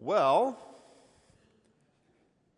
Well, 0.00 0.56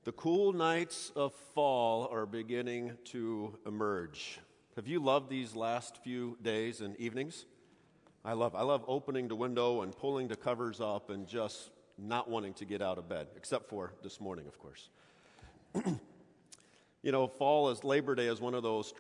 the 0.05 0.13
cool 0.13 0.53
nights 0.53 1.11
of 1.17 1.33
fall 1.55 2.07
are 2.13 2.27
beginning 2.27 2.99
to 3.07 3.59
emerge. 3.65 4.39
Have 4.77 4.87
you 4.87 5.01
loved 5.01 5.31
these 5.31 5.57
last 5.57 5.97
few 6.05 6.37
days 6.43 6.83
and 6.83 6.95
evenings? 7.01 7.47
I 8.27 8.35
love 8.35 8.55
I 8.55 8.61
love 8.61 8.85
opening 8.87 9.27
the 9.27 9.37
window 9.37 9.81
and 9.81 9.97
pulling 9.97 10.29
the 10.29 10.37
covers 10.37 10.83
up 10.83 11.09
and 11.09 11.27
just 11.27 11.71
not 11.97 12.29
wanting 12.29 12.53
to 12.55 12.67
get 12.67 12.83
out 12.83 12.99
of 12.99 13.09
bed, 13.09 13.29
except 13.35 13.71
for 13.71 13.95
this 14.03 14.21
morning, 14.21 14.47
of 14.47 14.59
course. 14.59 14.91
you 17.03 17.11
know, 17.11 17.27
fall 17.27 17.71
is 17.71 17.83
Labor 17.85 18.15
Day 18.15 18.27
is 18.27 18.39
one 18.43 18.53
of 18.53 18.63
those 18.63 18.93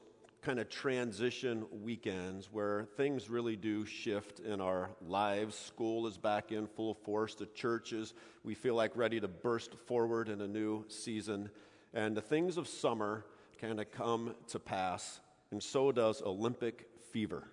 kind 0.43 0.59
of 0.59 0.69
transition 0.71 1.67
weekends 1.83 2.49
where 2.51 2.87
things 2.97 3.29
really 3.29 3.57
do 3.57 3.85
shift 3.85 4.41
in 4.41 4.61
our 4.61 4.91
lives. 5.07 5.55
School 5.57 6.07
is 6.07 6.17
back 6.17 6.51
in 6.51 6.67
full 6.67 6.95
force. 6.95 7.35
The 7.35 7.47
churches, 7.47 8.15
we 8.43 8.55
feel 8.55 8.75
like 8.75 8.97
ready 8.97 9.21
to 9.21 9.29
burst 9.29 9.75
forward 9.87 10.29
in 10.29 10.41
a 10.41 10.49
new 10.49 10.85
season. 10.89 11.51
And 11.93 12.17
the 12.17 12.23
things 12.23 12.57
of 12.57 12.69
summer 12.69 13.25
kind 13.61 13.81
of 13.81 13.91
come 13.91 14.35
to 14.49 14.59
pass, 14.59 15.21
and 15.51 15.63
so 15.63 15.93
does 15.93 16.23
Olympic 16.23 16.89
fever. 17.13 17.49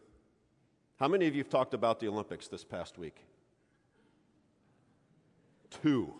How 0.98 1.08
many 1.08 1.28
of 1.28 1.36
you 1.36 1.44
have 1.44 1.50
talked 1.50 1.74
about 1.74 2.00
the 2.00 2.08
Olympics 2.08 2.48
this 2.48 2.64
past 2.64 2.98
week? 2.98 3.18
Two. 5.82 6.14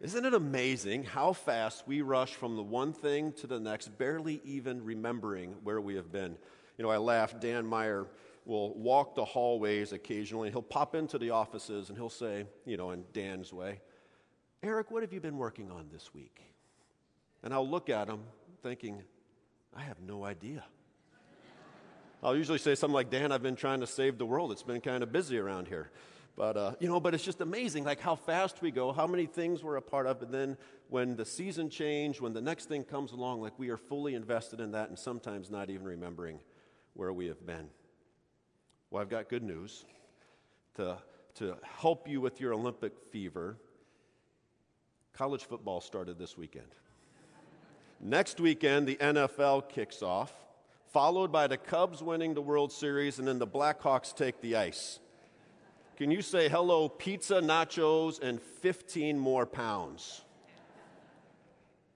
Isn't 0.00 0.26
it 0.26 0.34
amazing 0.34 1.04
how 1.04 1.32
fast 1.32 1.88
we 1.88 2.02
rush 2.02 2.34
from 2.34 2.56
the 2.56 2.62
one 2.62 2.92
thing 2.92 3.32
to 3.34 3.46
the 3.46 3.58
next, 3.58 3.96
barely 3.96 4.42
even 4.44 4.84
remembering 4.84 5.54
where 5.62 5.80
we 5.80 5.94
have 5.94 6.12
been? 6.12 6.36
You 6.76 6.84
know, 6.84 6.90
I 6.90 6.98
laugh. 6.98 7.40
Dan 7.40 7.66
Meyer 7.66 8.06
will 8.44 8.74
walk 8.74 9.14
the 9.14 9.24
hallways 9.24 9.92
occasionally. 9.92 10.50
He'll 10.50 10.60
pop 10.60 10.94
into 10.94 11.16
the 11.18 11.30
offices 11.30 11.88
and 11.88 11.96
he'll 11.96 12.10
say, 12.10 12.44
you 12.66 12.76
know, 12.76 12.90
in 12.90 13.04
Dan's 13.14 13.52
way, 13.52 13.80
Eric, 14.62 14.90
what 14.90 15.02
have 15.02 15.12
you 15.12 15.20
been 15.20 15.38
working 15.38 15.70
on 15.70 15.88
this 15.90 16.12
week? 16.12 16.42
And 17.42 17.54
I'll 17.54 17.68
look 17.68 17.88
at 17.88 18.08
him 18.08 18.20
thinking, 18.62 19.02
I 19.74 19.80
have 19.82 20.00
no 20.00 20.24
idea. 20.24 20.64
I'll 22.22 22.36
usually 22.36 22.58
say 22.58 22.74
something 22.74 22.94
like, 22.94 23.10
Dan, 23.10 23.32
I've 23.32 23.42
been 23.42 23.56
trying 23.56 23.80
to 23.80 23.86
save 23.86 24.18
the 24.18 24.26
world. 24.26 24.52
It's 24.52 24.62
been 24.62 24.80
kind 24.80 25.02
of 25.02 25.12
busy 25.12 25.38
around 25.38 25.68
here. 25.68 25.90
But, 26.36 26.56
uh, 26.58 26.72
you 26.80 26.88
know, 26.88 27.00
but 27.00 27.14
it's 27.14 27.24
just 27.24 27.40
amazing, 27.40 27.84
like 27.84 27.98
how 27.98 28.14
fast 28.14 28.60
we 28.60 28.70
go, 28.70 28.92
how 28.92 29.06
many 29.06 29.24
things 29.24 29.64
we're 29.64 29.76
a 29.76 29.82
part 29.82 30.06
of, 30.06 30.20
and 30.20 30.32
then 30.32 30.58
when 30.88 31.16
the 31.16 31.24
season 31.24 31.70
change, 31.70 32.20
when 32.20 32.34
the 32.34 32.42
next 32.42 32.66
thing 32.66 32.84
comes 32.84 33.12
along, 33.12 33.40
like 33.40 33.58
we 33.58 33.70
are 33.70 33.78
fully 33.78 34.14
invested 34.14 34.60
in 34.60 34.72
that 34.72 34.90
and 34.90 34.98
sometimes 34.98 35.50
not 35.50 35.70
even 35.70 35.86
remembering 35.86 36.38
where 36.92 37.12
we 37.12 37.26
have 37.26 37.44
been. 37.46 37.68
Well, 38.90 39.00
I've 39.00 39.08
got 39.08 39.30
good 39.30 39.42
news 39.42 39.86
to, 40.74 40.98
to 41.36 41.56
help 41.62 42.06
you 42.06 42.20
with 42.20 42.38
your 42.38 42.52
Olympic 42.52 42.92
fever. 43.10 43.56
College 45.14 45.44
football 45.44 45.80
started 45.80 46.18
this 46.18 46.36
weekend. 46.36 46.68
Next 47.98 48.40
weekend, 48.40 48.86
the 48.86 48.96
NFL 48.96 49.70
kicks 49.70 50.02
off, 50.02 50.30
followed 50.92 51.32
by 51.32 51.46
the 51.46 51.56
Cubs 51.56 52.02
winning 52.02 52.34
the 52.34 52.42
World 52.42 52.70
Series, 52.70 53.18
and 53.18 53.26
then 53.26 53.38
the 53.38 53.46
Blackhawks 53.46 54.14
take 54.14 54.42
the 54.42 54.56
ice. 54.56 55.00
Can 55.96 56.10
you 56.10 56.20
say 56.20 56.50
hello, 56.50 56.90
pizza, 56.90 57.36
nachos, 57.36 58.20
and 58.20 58.38
15 58.42 59.18
more 59.18 59.46
pounds? 59.46 60.20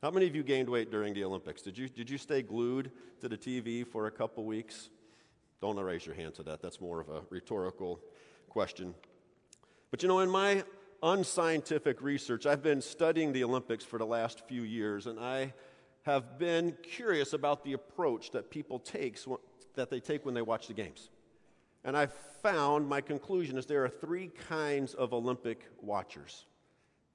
How 0.01 0.11
many 0.11 0.27
of 0.27 0.35
you 0.35 0.43
gained 0.43 0.71
weight 0.71 0.91
during 0.91 1.13
the 1.13 1.23
Olympics? 1.23 1.61
Did 1.61 1.77
you, 1.77 1.87
did 1.87 2.09
you 2.09 2.17
stay 2.17 2.41
glued 2.41 2.93
to 3.21 3.29
the 3.29 3.37
TV 3.37 3.87
for 3.87 4.07
a 4.07 4.11
couple 4.11 4.47
weeks? 4.47 4.89
Don't 5.61 5.79
raise 5.79 6.07
your 6.07 6.15
hand 6.15 6.33
to 6.37 6.43
that. 6.45 6.63
That's 6.63 6.81
more 6.81 6.99
of 6.99 7.11
a 7.11 7.21
rhetorical 7.29 8.01
question. 8.49 8.95
But 9.91 10.03
you 10.03 10.09
know, 10.09 10.21
in 10.21 10.31
my 10.31 10.65
unscientific 11.03 12.01
research, 12.01 12.47
I've 12.47 12.63
been 12.63 12.81
studying 12.81 13.35
the 13.35 13.45
Olympics 13.45 13.85
for 13.85 13.99
the 13.99 14.07
last 14.07 14.49
few 14.49 14.63
years, 14.63 15.09
and 15.09 15.21
I 15.21 15.53
have 16.05 16.39
been 16.39 16.75
curious 16.83 17.35
about 17.35 17.65
the 17.65 17.75
approach 17.75 18.31
that 18.31 18.51
people 18.51 18.79
takes, 18.79 19.29
that 19.75 19.91
they 19.91 20.01
take 20.01 20.25
when 20.25 20.33
they 20.33 20.41
watch 20.41 20.69
the 20.69 20.75
games. 20.75 21.11
And 21.85 21.97
I 21.97 22.07
found 22.07 22.89
my 22.89 23.01
conclusion 23.01 23.57
is 23.57 23.67
there 23.67 23.85
are 23.85 23.89
three 23.89 24.29
kinds 24.49 24.95
of 24.95 25.13
Olympic 25.13 25.65
watchers. 25.81 26.45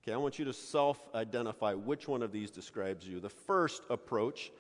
Okay, 0.03 0.13
I 0.13 0.17
want 0.17 0.37
you 0.37 0.45
to 0.45 0.53
self 0.53 0.99
identify 1.13 1.73
which 1.73 2.07
one 2.07 2.21
of 2.21 2.31
these 2.31 2.51
describes 2.51 3.07
you. 3.07 3.19
The 3.19 3.29
first 3.29 3.83
approach 3.89 4.51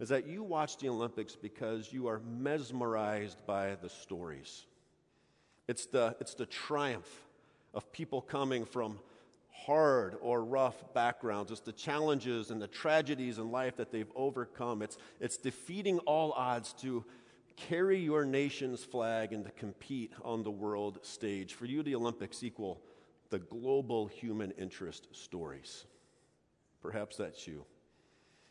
is 0.00 0.08
that 0.08 0.26
you 0.26 0.42
watch 0.42 0.78
the 0.78 0.88
Olympics 0.88 1.36
because 1.36 1.92
you 1.92 2.08
are 2.08 2.20
mesmerized 2.40 3.38
by 3.46 3.76
the 3.82 3.88
stories. 3.88 4.66
It's 5.68 5.86
the, 5.86 6.16
it's 6.20 6.34
the 6.34 6.46
triumph 6.46 7.08
of 7.72 7.90
people 7.92 8.20
coming 8.20 8.64
from 8.64 8.98
hard 9.52 10.16
or 10.20 10.44
rough 10.44 10.92
backgrounds. 10.92 11.52
It's 11.52 11.60
the 11.60 11.72
challenges 11.72 12.50
and 12.50 12.60
the 12.60 12.66
tragedies 12.66 13.38
in 13.38 13.50
life 13.50 13.76
that 13.76 13.92
they've 13.92 14.10
overcome. 14.16 14.82
It's, 14.82 14.98
it's 15.20 15.36
defeating 15.36 15.98
all 16.00 16.32
odds 16.32 16.72
to 16.80 17.04
carry 17.56 17.98
your 17.98 18.24
nation's 18.24 18.84
flag 18.84 19.32
and 19.32 19.44
to 19.44 19.50
compete 19.52 20.12
on 20.22 20.42
the 20.42 20.50
world 20.50 20.98
stage. 21.02 21.54
For 21.54 21.66
you, 21.66 21.82
the 21.82 21.94
Olympics 21.94 22.42
equal 22.42 22.80
the 23.30 23.38
global 23.38 24.06
human 24.06 24.50
interest 24.52 25.08
stories. 25.12 25.86
Perhaps 26.82 27.16
that's 27.16 27.46
you. 27.46 27.64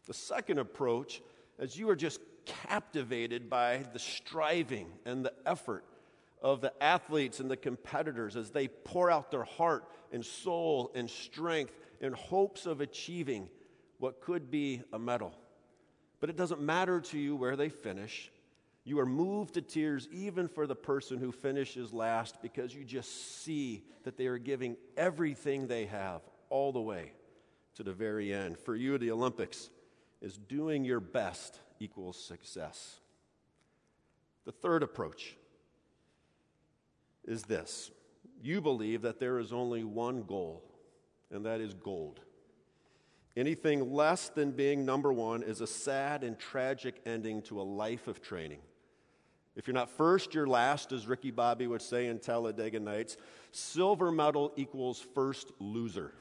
The 0.08 0.14
second 0.14 0.58
approach 0.58 1.22
is 1.60 1.78
you 1.78 1.90
are 1.90 1.96
just 1.96 2.20
captivated 2.46 3.50
by 3.50 3.86
the 3.94 4.00
striving 4.00 4.88
and 5.06 5.24
the 5.24 5.34
effort 5.46 5.86
of 6.42 6.62
the 6.62 6.74
athletes 6.82 7.40
and 7.40 7.52
the 7.52 7.58
competitors 7.58 8.36
as 8.36 8.50
they 8.50 8.68
pour 8.68 9.12
out 9.12 9.30
their 9.30 9.44
heart 9.44 9.86
and 10.12 10.26
soul 10.26 10.92
and 10.96 11.08
strength 11.08 11.78
in 12.00 12.14
hopes 12.14 12.66
of 12.66 12.82
achieving 12.82 13.48
what 14.00 14.20
could 14.22 14.50
be 14.50 14.82
a 14.92 14.98
medal. 14.98 15.34
But 16.20 16.32
it 16.32 16.36
doesn't 16.36 16.62
matter 16.62 17.00
to 17.02 17.20
you 17.20 17.36
where 17.36 17.56
they 17.56 17.70
finish. 17.70 18.32
You 18.84 19.00
are 19.00 19.06
moved 19.06 19.54
to 19.56 19.62
tears 19.62 20.08
even 20.12 20.48
for 20.48 20.66
the 20.66 20.76
person 20.76 21.20
who 21.20 21.32
finishes 21.32 21.94
last 21.94 22.42
because 22.42 22.74
you 22.74 22.84
just 22.84 23.44
see 23.44 23.84
that 24.04 24.18
they 24.18 24.26
are 24.26 24.40
giving 24.40 24.76
everything 24.98 25.68
they 25.68 25.86
have 25.86 26.22
all 26.50 26.72
the 26.72 26.82
way 26.82 27.14
to 27.76 27.84
the 27.84 27.94
very 27.94 28.34
end. 28.34 28.58
For 28.58 28.76
you, 28.76 28.98
the 28.98 29.12
Olympics 29.12 29.70
is 30.22 30.38
doing 30.38 30.84
your 30.84 31.00
best 31.00 31.60
equals 31.80 32.24
success. 32.24 33.00
The 34.46 34.52
third 34.52 34.82
approach 34.82 35.38
is 37.24 37.44
this 37.44 37.92
you 38.42 38.60
believe 38.60 39.04
that 39.04 39.20
there 39.20 39.38
is 39.38 39.54
only 39.54 39.84
one 39.84 40.24
goal, 40.24 40.64
and 41.30 41.46
that 41.46 41.62
is 41.62 41.76
gold. 41.76 42.20
Anything 43.38 43.94
less 43.94 44.30
than 44.30 44.52
being 44.52 44.84
number 44.84 45.14
one 45.14 45.44
is 45.44 45.62
a 45.62 45.68
sad 45.68 46.24
and 46.24 46.38
tragic 46.40 47.02
ending 47.06 47.44
to 47.44 47.62
a 47.62 47.64
life 47.64 48.08
of 48.08 48.22
training. 48.22 48.60
If 49.56 49.68
you're 49.68 49.74
not 49.74 49.90
first, 49.90 50.34
you're 50.34 50.48
last, 50.48 50.92
as 50.92 51.08
Ricky 51.08 51.32
Bobby 51.32 51.68
would 51.68 51.82
say 51.82 52.08
in 52.08 52.20
Talladega 52.20 52.80
Nights. 52.80 53.18
Silver 53.52 54.12
medal 54.12 54.54
equals 54.56 55.00
first 55.14 55.52
loser. 55.60 56.14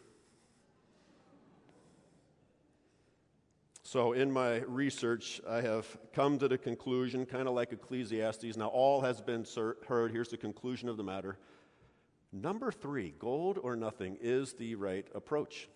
So, 3.83 4.13
in 4.13 4.31
my 4.31 4.59
research, 4.61 5.41
I 5.49 5.61
have 5.63 5.85
come 6.13 6.39
to 6.39 6.49
the 6.49 6.59
conclusion, 6.59 7.27
kind 7.27 7.49
of 7.49 7.55
like 7.55 7.73
Ecclesiastes. 7.73 8.57
Now, 8.57 8.69
all 8.69 9.01
has 9.01 9.21
been 9.21 9.45
heard. 9.87 10.13
Here's 10.13 10.29
the 10.29 10.37
conclusion 10.37 10.89
of 10.89 10.97
the 10.97 11.03
matter. 11.03 11.39
Number 12.33 12.71
three, 12.71 13.15
gold 13.19 13.59
or 13.61 13.75
nothing, 13.75 14.17
is 14.21 14.53
the 14.53 14.77
right 14.77 15.07
approach. 15.15 15.69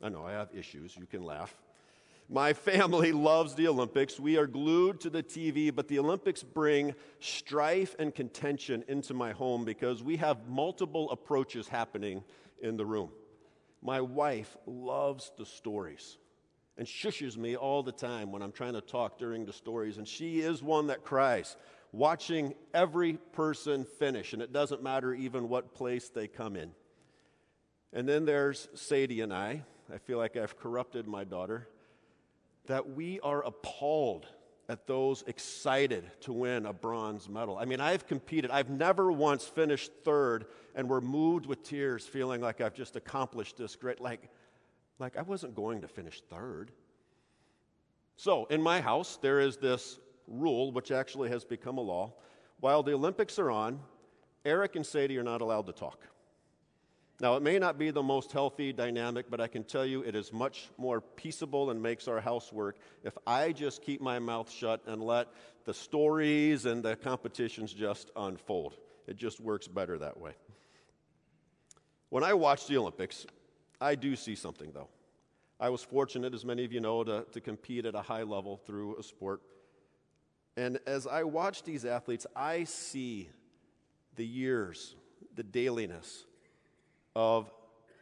I 0.00 0.08
know 0.08 0.24
I 0.24 0.32
have 0.32 0.48
issues. 0.54 0.96
You 0.96 1.06
can 1.06 1.24
laugh. 1.24 1.54
My 2.32 2.52
family 2.52 3.10
loves 3.30 3.56
the 3.56 3.66
Olympics. 3.66 4.20
We 4.20 4.38
are 4.38 4.46
glued 4.46 5.00
to 5.00 5.10
the 5.10 5.22
TV, 5.22 5.74
but 5.74 5.88
the 5.88 5.98
Olympics 5.98 6.44
bring 6.44 6.94
strife 7.18 7.96
and 7.98 8.14
contention 8.14 8.84
into 8.86 9.14
my 9.14 9.32
home 9.32 9.64
because 9.64 10.00
we 10.00 10.16
have 10.18 10.46
multiple 10.46 11.10
approaches 11.10 11.66
happening 11.66 12.22
in 12.62 12.76
the 12.76 12.86
room. 12.86 13.10
My 13.82 14.00
wife 14.00 14.56
loves 14.64 15.32
the 15.36 15.44
stories 15.44 16.18
and 16.78 16.86
shushes 16.86 17.36
me 17.36 17.56
all 17.56 17.82
the 17.82 17.92
time 17.92 18.30
when 18.30 18.42
I'm 18.42 18.52
trying 18.52 18.74
to 18.74 18.80
talk 18.80 19.18
during 19.18 19.44
the 19.44 19.52
stories, 19.52 19.98
and 19.98 20.06
she 20.06 20.40
is 20.40 20.62
one 20.62 20.86
that 20.86 21.02
cries, 21.02 21.56
watching 21.90 22.54
every 22.72 23.14
person 23.32 23.84
finish, 23.84 24.32
and 24.32 24.40
it 24.40 24.52
doesn't 24.52 24.82
matter 24.82 25.12
even 25.12 25.48
what 25.48 25.74
place 25.74 26.08
they 26.08 26.28
come 26.28 26.54
in. 26.54 26.70
And 27.92 28.08
then 28.08 28.24
there's 28.24 28.68
Sadie 28.74 29.20
and 29.20 29.34
I. 29.34 29.64
I 29.92 29.98
feel 29.98 30.18
like 30.18 30.36
I've 30.36 30.56
corrupted 30.56 31.08
my 31.08 31.24
daughter 31.24 31.66
that 32.66 32.90
we 32.90 33.20
are 33.20 33.42
appalled 33.44 34.26
at 34.68 34.86
those 34.86 35.24
excited 35.26 36.08
to 36.20 36.32
win 36.32 36.64
a 36.64 36.72
bronze 36.72 37.28
medal. 37.28 37.58
I 37.58 37.64
mean, 37.64 37.80
I've 37.80 38.06
competed, 38.06 38.52
I've 38.52 38.70
never 38.70 39.10
once 39.10 39.44
finished 39.44 39.90
third 40.04 40.46
and 40.76 40.88
were 40.88 41.00
moved 41.00 41.46
with 41.46 41.64
tears, 41.64 42.06
feeling 42.06 42.40
like 42.40 42.60
I've 42.60 42.74
just 42.74 42.94
accomplished 42.94 43.56
this 43.56 43.74
great, 43.74 44.00
like, 44.00 44.30
like 45.00 45.16
I 45.16 45.22
wasn't 45.22 45.56
going 45.56 45.80
to 45.80 45.88
finish 45.88 46.22
third. 46.30 46.70
So, 48.16 48.44
in 48.44 48.62
my 48.62 48.80
house, 48.80 49.18
there 49.20 49.40
is 49.40 49.56
this 49.56 49.98
rule, 50.28 50.70
which 50.70 50.92
actually 50.92 51.30
has 51.30 51.44
become 51.44 51.78
a 51.78 51.80
law. 51.80 52.12
While 52.60 52.84
the 52.84 52.92
Olympics 52.92 53.38
are 53.38 53.50
on, 53.50 53.80
Eric 54.44 54.76
and 54.76 54.86
Sadie 54.86 55.18
are 55.18 55.24
not 55.24 55.40
allowed 55.40 55.66
to 55.66 55.72
talk. 55.72 55.98
Now, 57.20 57.36
it 57.36 57.42
may 57.42 57.58
not 57.58 57.76
be 57.76 57.90
the 57.90 58.02
most 58.02 58.32
healthy 58.32 58.72
dynamic, 58.72 59.26
but 59.28 59.42
I 59.42 59.46
can 59.46 59.62
tell 59.62 59.84
you 59.84 60.00
it 60.02 60.14
is 60.14 60.32
much 60.32 60.70
more 60.78 61.02
peaceable 61.02 61.70
and 61.70 61.82
makes 61.82 62.08
our 62.08 62.18
house 62.18 62.50
work 62.50 62.78
if 63.04 63.16
I 63.26 63.52
just 63.52 63.82
keep 63.82 64.00
my 64.00 64.18
mouth 64.18 64.50
shut 64.50 64.80
and 64.86 65.02
let 65.02 65.28
the 65.66 65.74
stories 65.74 66.64
and 66.64 66.82
the 66.82 66.96
competitions 66.96 67.74
just 67.74 68.10
unfold. 68.16 68.78
It 69.06 69.18
just 69.18 69.38
works 69.38 69.68
better 69.68 69.98
that 69.98 70.18
way. 70.18 70.32
When 72.08 72.24
I 72.24 72.32
watch 72.32 72.66
the 72.66 72.78
Olympics, 72.78 73.26
I 73.82 73.96
do 73.96 74.16
see 74.16 74.34
something, 74.34 74.72
though. 74.72 74.88
I 75.60 75.68
was 75.68 75.82
fortunate, 75.82 76.32
as 76.32 76.46
many 76.46 76.64
of 76.64 76.72
you 76.72 76.80
know, 76.80 77.04
to, 77.04 77.26
to 77.32 77.40
compete 77.42 77.84
at 77.84 77.94
a 77.94 78.00
high 78.00 78.22
level 78.22 78.56
through 78.56 78.98
a 78.98 79.02
sport. 79.02 79.42
And 80.56 80.78
as 80.86 81.06
I 81.06 81.24
watch 81.24 81.64
these 81.64 81.84
athletes, 81.84 82.26
I 82.34 82.64
see 82.64 83.28
the 84.16 84.26
years, 84.26 84.94
the 85.34 85.42
dailiness 85.42 86.24
of 87.14 87.50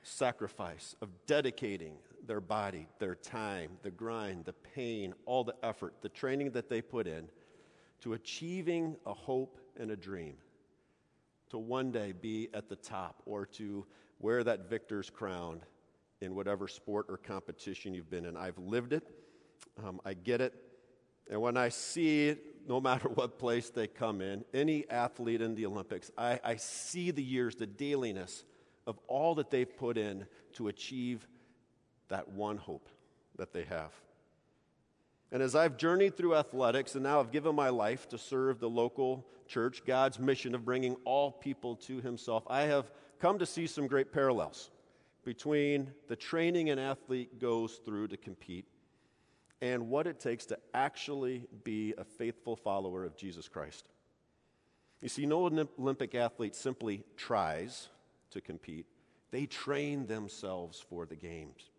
sacrifice, 0.03 0.95
of 1.01 1.09
dedicating 1.27 1.95
their 2.27 2.41
body, 2.41 2.87
their 2.99 3.15
time, 3.15 3.71
the 3.83 3.91
grind, 3.91 4.45
the 4.45 4.53
pain, 4.53 5.15
all 5.25 5.45
the 5.45 5.55
effort, 5.63 5.95
the 6.03 6.09
training 6.09 6.51
that 6.51 6.69
they 6.69 6.83
put 6.83 7.07
in 7.07 7.29
to 8.01 8.13
achieving 8.13 8.97
a 9.07 9.15
hope 9.15 9.59
and 9.79 9.91
a 9.91 9.97
dream, 9.97 10.35
to 11.51 11.59
one 11.59 11.91
day 11.91 12.13
be 12.13 12.49
at 12.55 12.69
the 12.69 12.77
top 12.77 13.23
or 13.25 13.47
to 13.47 13.85
wear 14.21 14.45
that 14.45 14.69
victor's 14.69 15.11
crown 15.11 15.61
in 16.21 16.35
whatever 16.35 16.69
sport 16.69 17.07
or 17.09 17.17
competition 17.17 17.95
you've 17.95 18.11
been 18.11 18.27
in. 18.27 18.37
I've 18.37 18.59
lived 18.59 18.93
it, 18.93 19.09
um, 19.85 20.01
I 20.05 20.15
get 20.15 20.41
it. 20.41 20.55
And 21.31 21.41
when 21.41 21.57
I 21.57 21.69
see, 21.69 22.37
no 22.67 22.81
matter 22.81 23.09
what 23.09 23.39
place 23.39 23.71
they 23.71 23.87
come 23.87 24.21
in, 24.21 24.45
any 24.53 24.89
athlete 24.91 25.41
in 25.41 25.55
the 25.55 25.67
Olympics, 25.67 26.11
I, 26.17 26.41
I 26.45 26.57
see 26.57 27.11
the 27.11 27.23
years, 27.23 27.55
the 27.55 27.67
dailiness 27.67 28.45
of 28.89 28.99
all 29.07 29.35
that 29.37 29.51
they've 29.51 29.77
put 29.77 29.99
in 29.99 30.27
to 30.55 30.69
achieve 30.69 31.29
that 32.09 32.27
one 32.31 32.57
hope 32.57 32.89
that 33.37 33.53
they 33.53 33.65
have. 33.65 33.93
And 35.31 35.43
as 35.43 35.55
I've 35.55 35.77
journeyed 35.77 36.17
through 36.17 36.35
athletics 36.35 36.95
and 36.95 37.05
now 37.05 37.21
I've 37.21 37.31
given 37.31 37.55
my 37.55 37.69
life 37.69 38.09
to 38.09 38.19
serve 38.19 38.59
the 38.59 38.71
local 38.71 39.27
church, 39.47 39.83
God's 39.87 40.19
mission 40.19 40.55
of 40.55 40.65
bringing 40.65 40.97
all 41.05 41.31
people 41.31 41.77
to 41.77 42.01
Himself, 42.01 42.45
I 42.49 42.63
have 42.63 42.91
come 43.21 43.39
to 43.39 43.47
see 43.47 43.67
some 43.67 43.87
great 43.87 44.11
parallels 44.11 44.71
between 45.23 45.93
the 46.09 46.17
training 46.17 46.71
an 46.71 46.79
athlete 46.79 47.39
goes 47.39 47.81
through 47.85 48.09
to 48.09 48.17
compete 48.17 48.65
and 49.61 49.91
what 49.91 50.07
it 50.07 50.19
takes 50.19 50.47
to 50.47 50.59
actually 50.73 51.47
be 51.63 51.93
a 51.99 52.05
faithful 52.05 52.57
follower 52.57 53.05
of 53.05 53.17
Jesus 53.17 53.49
Christ. 53.49 53.85
You 55.03 55.11
see, 55.11 55.27
no 55.27 55.45
Olympic 55.79 56.15
athlete 56.15 56.55
simply 56.55 57.05
tries 57.19 57.89
to 58.31 58.41
compete, 58.41 58.87
they 59.31 59.47
train 59.47 60.07
themselves 60.07 60.85
for 60.89 61.07
the 61.07 61.17
games. 61.17 61.71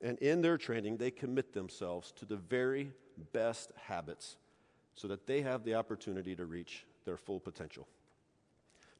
And 0.00 0.18
in 0.18 0.40
their 0.40 0.56
training, 0.56 0.96
they 0.96 1.10
commit 1.10 1.52
themselves 1.52 2.12
to 2.12 2.24
the 2.24 2.36
very 2.36 2.92
best 3.32 3.72
habits 3.76 4.36
so 4.94 5.08
that 5.08 5.26
they 5.26 5.42
have 5.42 5.64
the 5.64 5.74
opportunity 5.74 6.34
to 6.36 6.46
reach 6.46 6.86
their 7.04 7.16
full 7.16 7.40
potential. 7.40 7.86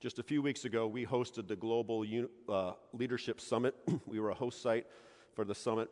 Just 0.00 0.18
a 0.18 0.22
few 0.22 0.40
weeks 0.40 0.64
ago, 0.64 0.86
we 0.86 1.04
hosted 1.04 1.46
the 1.46 1.56
Global 1.56 2.06
uh, 2.48 2.72
Leadership 2.92 3.40
Summit. 3.40 3.74
we 4.06 4.18
were 4.18 4.30
a 4.30 4.34
host 4.34 4.62
site 4.62 4.86
for 5.34 5.44
the 5.44 5.54
summit. 5.54 5.90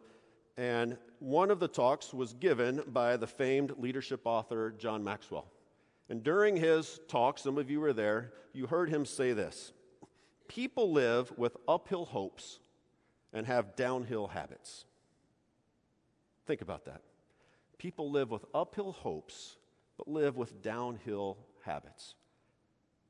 And 0.56 0.96
one 1.20 1.50
of 1.50 1.60
the 1.60 1.68
talks 1.68 2.12
was 2.12 2.32
given 2.32 2.82
by 2.88 3.16
the 3.16 3.26
famed 3.26 3.74
leadership 3.78 4.22
author 4.24 4.74
John 4.78 5.04
Maxwell. 5.04 5.46
And 6.08 6.22
during 6.22 6.56
his 6.56 7.00
talk, 7.06 7.38
some 7.38 7.58
of 7.58 7.70
you 7.70 7.80
were 7.80 7.92
there, 7.92 8.32
you 8.52 8.66
heard 8.66 8.88
him 8.88 9.04
say 9.04 9.32
this 9.32 9.72
People 10.48 10.92
live 10.92 11.32
with 11.38 11.56
uphill 11.68 12.06
hopes 12.06 12.58
and 13.32 13.46
have 13.46 13.76
downhill 13.76 14.26
habits. 14.28 14.84
Think 16.46 16.62
about 16.62 16.86
that. 16.86 17.02
People 17.76 18.10
live 18.10 18.30
with 18.30 18.44
uphill 18.54 18.92
hopes, 18.92 19.56
but 19.96 20.08
live 20.08 20.36
with 20.36 20.62
downhill 20.62 21.36
habits. 21.64 22.14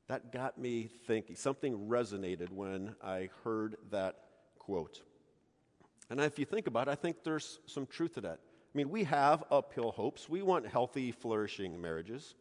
That 0.07 0.31
got 0.31 0.57
me 0.57 0.89
thinking. 1.07 1.35
Something 1.35 1.87
resonated 1.87 2.51
when 2.51 2.95
I 3.01 3.29
heard 3.43 3.77
that 3.91 4.15
quote. 4.57 5.01
And 6.09 6.19
if 6.19 6.37
you 6.37 6.45
think 6.45 6.67
about 6.67 6.87
it, 6.87 6.91
I 6.91 6.95
think 6.95 7.23
there's 7.23 7.59
some 7.67 7.85
truth 7.85 8.15
to 8.15 8.21
that. 8.21 8.39
I 8.41 8.77
mean, 8.77 8.89
we 8.89 9.03
have 9.05 9.43
uphill 9.49 9.91
hopes. 9.91 10.27
We 10.27 10.41
want 10.41 10.67
healthy, 10.67 11.11
flourishing 11.11 11.79
marriages. 11.79 12.35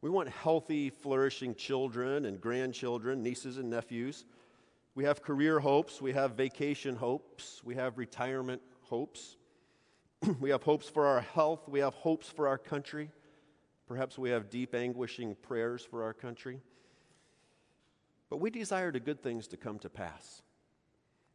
We 0.00 0.10
want 0.10 0.28
healthy, 0.28 0.90
flourishing 0.90 1.54
children 1.54 2.24
and 2.24 2.40
grandchildren, 2.40 3.22
nieces 3.22 3.58
and 3.58 3.68
nephews. 3.68 4.24
We 4.94 5.04
have 5.04 5.22
career 5.22 5.58
hopes. 5.58 6.00
We 6.00 6.12
have 6.12 6.32
vacation 6.32 6.94
hopes. 6.96 7.62
We 7.64 7.74
have 7.74 7.98
retirement 7.98 8.62
hopes. 8.82 9.36
we 10.40 10.50
have 10.50 10.62
hopes 10.62 10.88
for 10.88 11.06
our 11.06 11.20
health. 11.20 11.68
We 11.68 11.80
have 11.80 11.94
hopes 11.94 12.28
for 12.28 12.46
our 12.46 12.58
country. 12.58 13.10
Perhaps 13.88 14.18
we 14.18 14.30
have 14.30 14.50
deep, 14.50 14.74
anguishing 14.74 15.34
prayers 15.42 15.84
for 15.84 16.04
our 16.04 16.12
country. 16.12 16.60
But 18.30 18.36
we 18.36 18.50
desire 18.50 18.92
the 18.92 19.00
good 19.00 19.22
things 19.22 19.48
to 19.48 19.56
come 19.56 19.78
to 19.80 19.88
pass. 19.88 20.42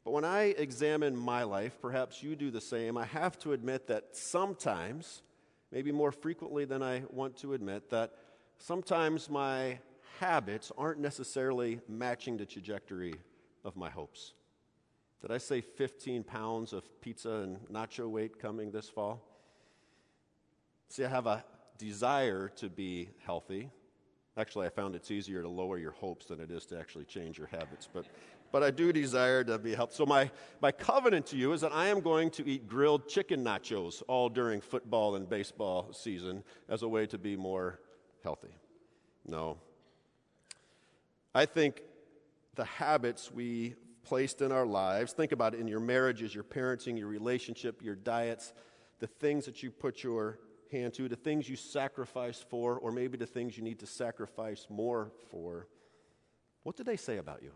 But 0.04 0.12
when 0.12 0.26
I 0.26 0.54
examine 0.58 1.16
my 1.16 1.44
life, 1.44 1.80
perhaps 1.82 2.22
you 2.22 2.36
do 2.36 2.52
the 2.52 2.62
same, 2.62 2.98
I 2.98 3.06
have 3.06 3.40
to 3.40 3.54
admit 3.54 3.88
that 3.88 4.16
sometimes, 4.16 5.22
maybe 5.72 5.92
more 5.92 6.12
frequently 6.12 6.66
than 6.66 6.84
I 6.84 7.04
want 7.10 7.38
to 7.38 7.54
admit, 7.54 7.90
that 7.90 8.14
sometimes 8.58 9.30
my 9.30 9.80
habits 10.20 10.72
aren't 10.78 11.00
necessarily 11.00 11.80
matching 11.88 12.38
the 12.38 12.46
trajectory 12.46 13.16
of 13.66 13.76
my 13.76 13.90
hopes. 13.90 14.34
Did 15.22 15.32
I 15.32 15.38
say 15.38 15.62
15 15.62 16.24
pounds 16.24 16.74
of 16.74 16.84
pizza 17.02 17.30
and 17.30 17.58
nacho 17.70 18.10
weight 18.10 18.40
coming 18.40 18.72
this 18.72 18.90
fall? 18.90 19.22
See, 20.90 21.06
I 21.06 21.10
have 21.10 21.28
a 21.28 21.46
desire 21.78 22.50
to 22.58 22.70
be 22.70 23.10
healthy. 23.26 23.70
Actually, 24.38 24.68
I 24.68 24.70
found 24.70 24.96
it's 24.96 25.12
easier 25.12 25.42
to 25.42 25.48
lower 25.48 25.78
your 25.78 25.92
hopes 25.92 26.26
than 26.26 26.40
it 26.40 26.52
is 26.52 26.66
to 26.68 26.80
actually 26.80 27.06
change 27.06 27.38
your 27.38 27.48
habits. 27.48 27.88
But, 27.92 28.06
but 28.52 28.64
I 28.64 28.72
do 28.72 28.92
desire 28.92 29.44
to 29.46 29.58
be 29.58 29.76
healthy. 29.76 29.96
So, 29.96 30.06
my, 30.06 30.30
my 30.62 30.72
covenant 30.72 31.26
to 31.28 31.38
you 31.38 31.54
is 31.54 31.62
that 31.62 31.72
I 31.72 31.88
am 31.88 32.02
going 32.02 32.30
to 32.32 32.48
eat 32.48 32.68
grilled 32.68 33.08
chicken 33.08 33.44
nachos 33.44 34.02
all 34.08 34.30
during 34.30 34.60
football 34.60 35.16
and 35.16 35.30
baseball 35.30 35.94
season 35.94 36.44
as 36.68 36.82
a 36.82 36.88
way 36.88 37.06
to 37.08 37.18
be 37.18 37.36
more 37.36 37.80
healthy. 38.24 38.56
No. 39.26 39.58
I 41.36 41.46
think 41.46 41.82
the 42.56 42.66
habits 42.66 43.32
we 43.32 43.76
placed 44.04 44.42
in 44.42 44.52
our 44.52 44.66
lives. 44.66 45.14
Think 45.14 45.32
about 45.32 45.54
it 45.54 45.60
in 45.60 45.68
your 45.68 45.80
marriages, 45.80 46.36
your 46.36 46.44
parenting, 46.44 46.98
your 46.98 47.08
relationship, 47.08 47.82
your 47.82 47.96
diets, 47.96 48.54
the 49.00 49.08
things 49.08 49.46
that 49.46 49.64
you 49.64 49.72
put 49.72 50.04
your 50.04 50.40
hand 50.72 50.94
to, 50.96 51.08
the 51.08 51.16
things 51.16 51.48
you 51.48 51.56
sacrifice 51.56 52.44
for, 52.50 52.78
or 52.78 52.92
maybe 52.92 53.18
the 53.18 53.26
things 53.26 53.58
you 53.58 53.64
need 53.64 53.80
to 53.80 53.88
sacrifice 53.88 54.68
more 54.70 55.12
for. 55.32 55.68
What 56.64 56.76
do 56.76 56.84
they 56.84 56.98
say 56.98 57.18
about 57.18 57.44
you? 57.44 57.52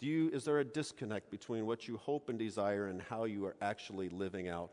Do 0.00 0.06
you 0.06 0.30
is 0.30 0.44
there 0.44 0.58
a 0.58 0.64
disconnect 0.64 1.30
between 1.30 1.64
what 1.66 1.86
you 1.86 1.96
hope 1.96 2.28
and 2.28 2.38
desire 2.38 2.88
and 2.88 3.00
how 3.00 3.24
you 3.24 3.44
are 3.46 3.56
actually 3.62 4.08
living 4.08 4.48
out 4.48 4.72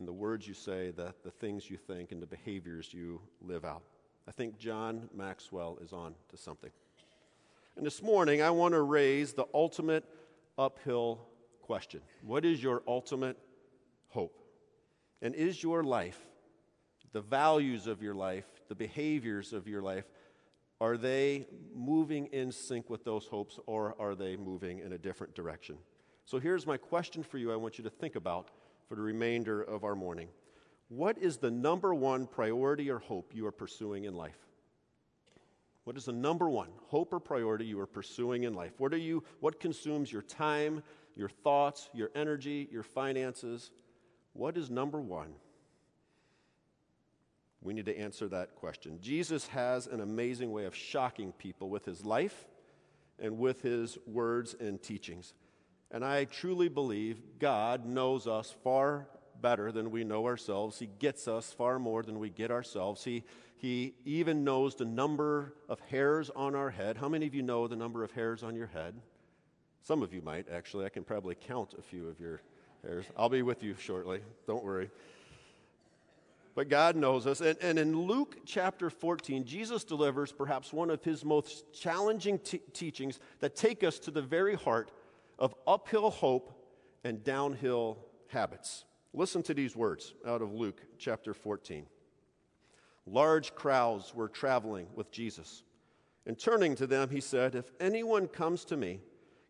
in 0.00 0.06
the 0.06 0.12
words 0.12 0.48
you 0.48 0.54
say, 0.54 0.90
the, 0.90 1.14
the 1.22 1.30
things 1.30 1.70
you 1.70 1.76
think, 1.76 2.10
and 2.10 2.20
the 2.20 2.26
behaviors 2.26 2.92
you 2.92 3.20
live 3.42 3.64
out? 3.66 3.82
I 4.26 4.32
think 4.32 4.58
John 4.58 5.08
Maxwell 5.14 5.78
is 5.82 5.92
on 5.92 6.14
to 6.30 6.36
something. 6.36 6.70
And 7.76 7.84
this 7.84 8.02
morning, 8.02 8.42
I 8.42 8.50
want 8.50 8.72
to 8.72 8.80
raise 8.80 9.34
the 9.34 9.44
ultimate 9.54 10.04
uphill 10.58 11.20
question 11.62 12.00
What 12.22 12.44
is 12.44 12.62
your 12.62 12.82
ultimate 12.88 13.36
hope? 14.08 14.40
And 15.22 15.34
is 15.34 15.62
your 15.62 15.84
life, 15.84 16.18
the 17.12 17.20
values 17.20 17.86
of 17.86 18.02
your 18.02 18.14
life, 18.14 18.46
the 18.68 18.74
behaviors 18.74 19.52
of 19.52 19.68
your 19.68 19.82
life, 19.82 20.06
are 20.80 20.96
they 20.96 21.46
moving 21.74 22.26
in 22.26 22.52
sync 22.52 22.88
with 22.88 23.04
those 23.04 23.26
hopes 23.26 23.58
or 23.66 23.94
are 23.98 24.14
they 24.14 24.36
moving 24.36 24.78
in 24.78 24.94
a 24.94 24.98
different 24.98 25.34
direction? 25.34 25.76
So 26.24 26.38
here's 26.38 26.66
my 26.66 26.78
question 26.78 27.22
for 27.22 27.36
you 27.36 27.52
I 27.52 27.56
want 27.56 27.76
you 27.76 27.84
to 27.84 27.90
think 27.90 28.16
about 28.16 28.48
for 28.90 28.96
the 28.96 29.02
remainder 29.02 29.62
of 29.62 29.84
our 29.84 29.94
morning. 29.94 30.26
What 30.88 31.16
is 31.16 31.36
the 31.36 31.50
number 31.50 31.94
one 31.94 32.26
priority 32.26 32.90
or 32.90 32.98
hope 32.98 33.30
you 33.32 33.46
are 33.46 33.52
pursuing 33.52 34.02
in 34.02 34.16
life? 34.16 34.48
What 35.84 35.96
is 35.96 36.06
the 36.06 36.12
number 36.12 36.50
one 36.50 36.70
hope 36.88 37.12
or 37.12 37.20
priority 37.20 37.66
you 37.66 37.78
are 37.78 37.86
pursuing 37.86 38.42
in 38.42 38.52
life? 38.52 38.72
What 38.78 38.92
are 38.92 38.98
you 38.98 39.22
what 39.38 39.60
consumes 39.60 40.10
your 40.10 40.22
time, 40.22 40.82
your 41.14 41.28
thoughts, 41.28 41.88
your 41.94 42.10
energy, 42.16 42.68
your 42.72 42.82
finances? 42.82 43.70
What 44.32 44.56
is 44.56 44.70
number 44.70 45.00
1? 45.00 45.28
We 47.62 47.74
need 47.74 47.86
to 47.86 47.96
answer 47.96 48.26
that 48.26 48.56
question. 48.56 48.98
Jesus 49.00 49.46
has 49.48 49.86
an 49.86 50.00
amazing 50.00 50.50
way 50.50 50.64
of 50.64 50.74
shocking 50.74 51.30
people 51.30 51.70
with 51.70 51.84
his 51.84 52.04
life 52.04 52.48
and 53.20 53.38
with 53.38 53.62
his 53.62 53.98
words 54.04 54.56
and 54.58 54.82
teachings. 54.82 55.32
And 55.90 56.04
I 56.04 56.24
truly 56.24 56.68
believe 56.68 57.20
God 57.38 57.84
knows 57.84 58.26
us 58.26 58.54
far 58.62 59.08
better 59.40 59.72
than 59.72 59.90
we 59.90 60.04
know 60.04 60.26
ourselves. 60.26 60.78
He 60.78 60.88
gets 60.98 61.26
us 61.26 61.52
far 61.52 61.78
more 61.78 62.02
than 62.02 62.18
we 62.18 62.30
get 62.30 62.50
ourselves. 62.50 63.04
He 63.04 63.24
he 63.60 63.92
even 64.06 64.42
knows 64.42 64.74
the 64.74 64.86
number 64.86 65.52
of 65.68 65.80
hairs 65.80 66.30
on 66.34 66.54
our 66.54 66.70
head. 66.70 66.96
How 66.96 67.10
many 67.10 67.26
of 67.26 67.34
you 67.34 67.42
know 67.42 67.68
the 67.68 67.76
number 67.76 68.02
of 68.02 68.10
hairs 68.10 68.42
on 68.42 68.56
your 68.56 68.68
head? 68.68 68.94
Some 69.82 70.02
of 70.02 70.14
you 70.14 70.22
might, 70.22 70.46
actually. 70.50 70.86
I 70.86 70.88
can 70.88 71.04
probably 71.04 71.34
count 71.34 71.74
a 71.78 71.82
few 71.82 72.08
of 72.08 72.18
your 72.18 72.40
hairs. 72.82 73.04
I'll 73.18 73.28
be 73.28 73.42
with 73.42 73.62
you 73.62 73.74
shortly. 73.78 74.20
Don't 74.46 74.64
worry. 74.64 74.88
But 76.54 76.70
God 76.70 76.96
knows 76.96 77.26
us. 77.26 77.42
And, 77.42 77.58
and 77.60 77.78
in 77.78 77.94
Luke 77.94 78.38
chapter 78.46 78.88
14, 78.88 79.44
Jesus 79.44 79.84
delivers 79.84 80.32
perhaps 80.32 80.72
one 80.72 80.88
of 80.88 81.04
his 81.04 81.22
most 81.22 81.70
challenging 81.78 82.38
t- 82.38 82.62
teachings 82.72 83.20
that 83.40 83.56
take 83.56 83.84
us 83.84 83.98
to 83.98 84.10
the 84.10 84.22
very 84.22 84.54
heart 84.54 84.90
of 85.40 85.54
uphill 85.66 86.10
hope 86.10 86.52
and 87.02 87.24
downhill 87.24 87.98
habits. 88.28 88.84
Listen 89.12 89.42
to 89.42 89.54
these 89.54 89.74
words 89.74 90.14
out 90.26 90.42
of 90.42 90.52
Luke 90.52 90.80
chapter 90.98 91.34
14. 91.34 91.86
Large 93.06 93.54
crowds 93.54 94.14
were 94.14 94.28
traveling 94.28 94.86
with 94.94 95.10
Jesus. 95.10 95.64
And 96.26 96.38
turning 96.38 96.76
to 96.76 96.86
them, 96.86 97.08
he 97.08 97.20
said, 97.20 97.54
If 97.54 97.72
anyone 97.80 98.28
comes 98.28 98.64
to 98.66 98.76
me 98.76 99.00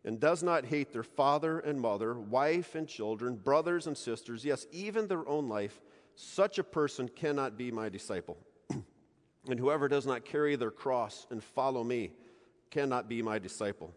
and 0.03 0.19
does 0.19 0.41
not 0.41 0.65
hate 0.65 0.93
their 0.93 1.03
father 1.03 1.59
and 1.59 1.79
mother, 1.79 2.17
wife 2.17 2.73
and 2.73 2.87
children, 2.87 3.35
brothers 3.35 3.85
and 3.85 3.95
sisters, 3.95 4.43
yes, 4.43 4.65
even 4.71 5.07
their 5.07 5.27
own 5.27 5.47
life, 5.47 5.81
such 6.15 6.57
a 6.57 6.63
person 6.63 7.07
cannot 7.09 7.57
be 7.57 7.69
my 7.71 7.89
disciple. 7.89 8.37
and 9.49 9.59
whoever 9.59 9.87
does 9.87 10.07
not 10.07 10.25
carry 10.25 10.55
their 10.55 10.71
cross 10.71 11.27
and 11.29 11.43
follow 11.43 11.83
me 11.83 12.13
cannot 12.71 13.09
be 13.09 13.21
my 13.21 13.37
disciple. 13.37 13.93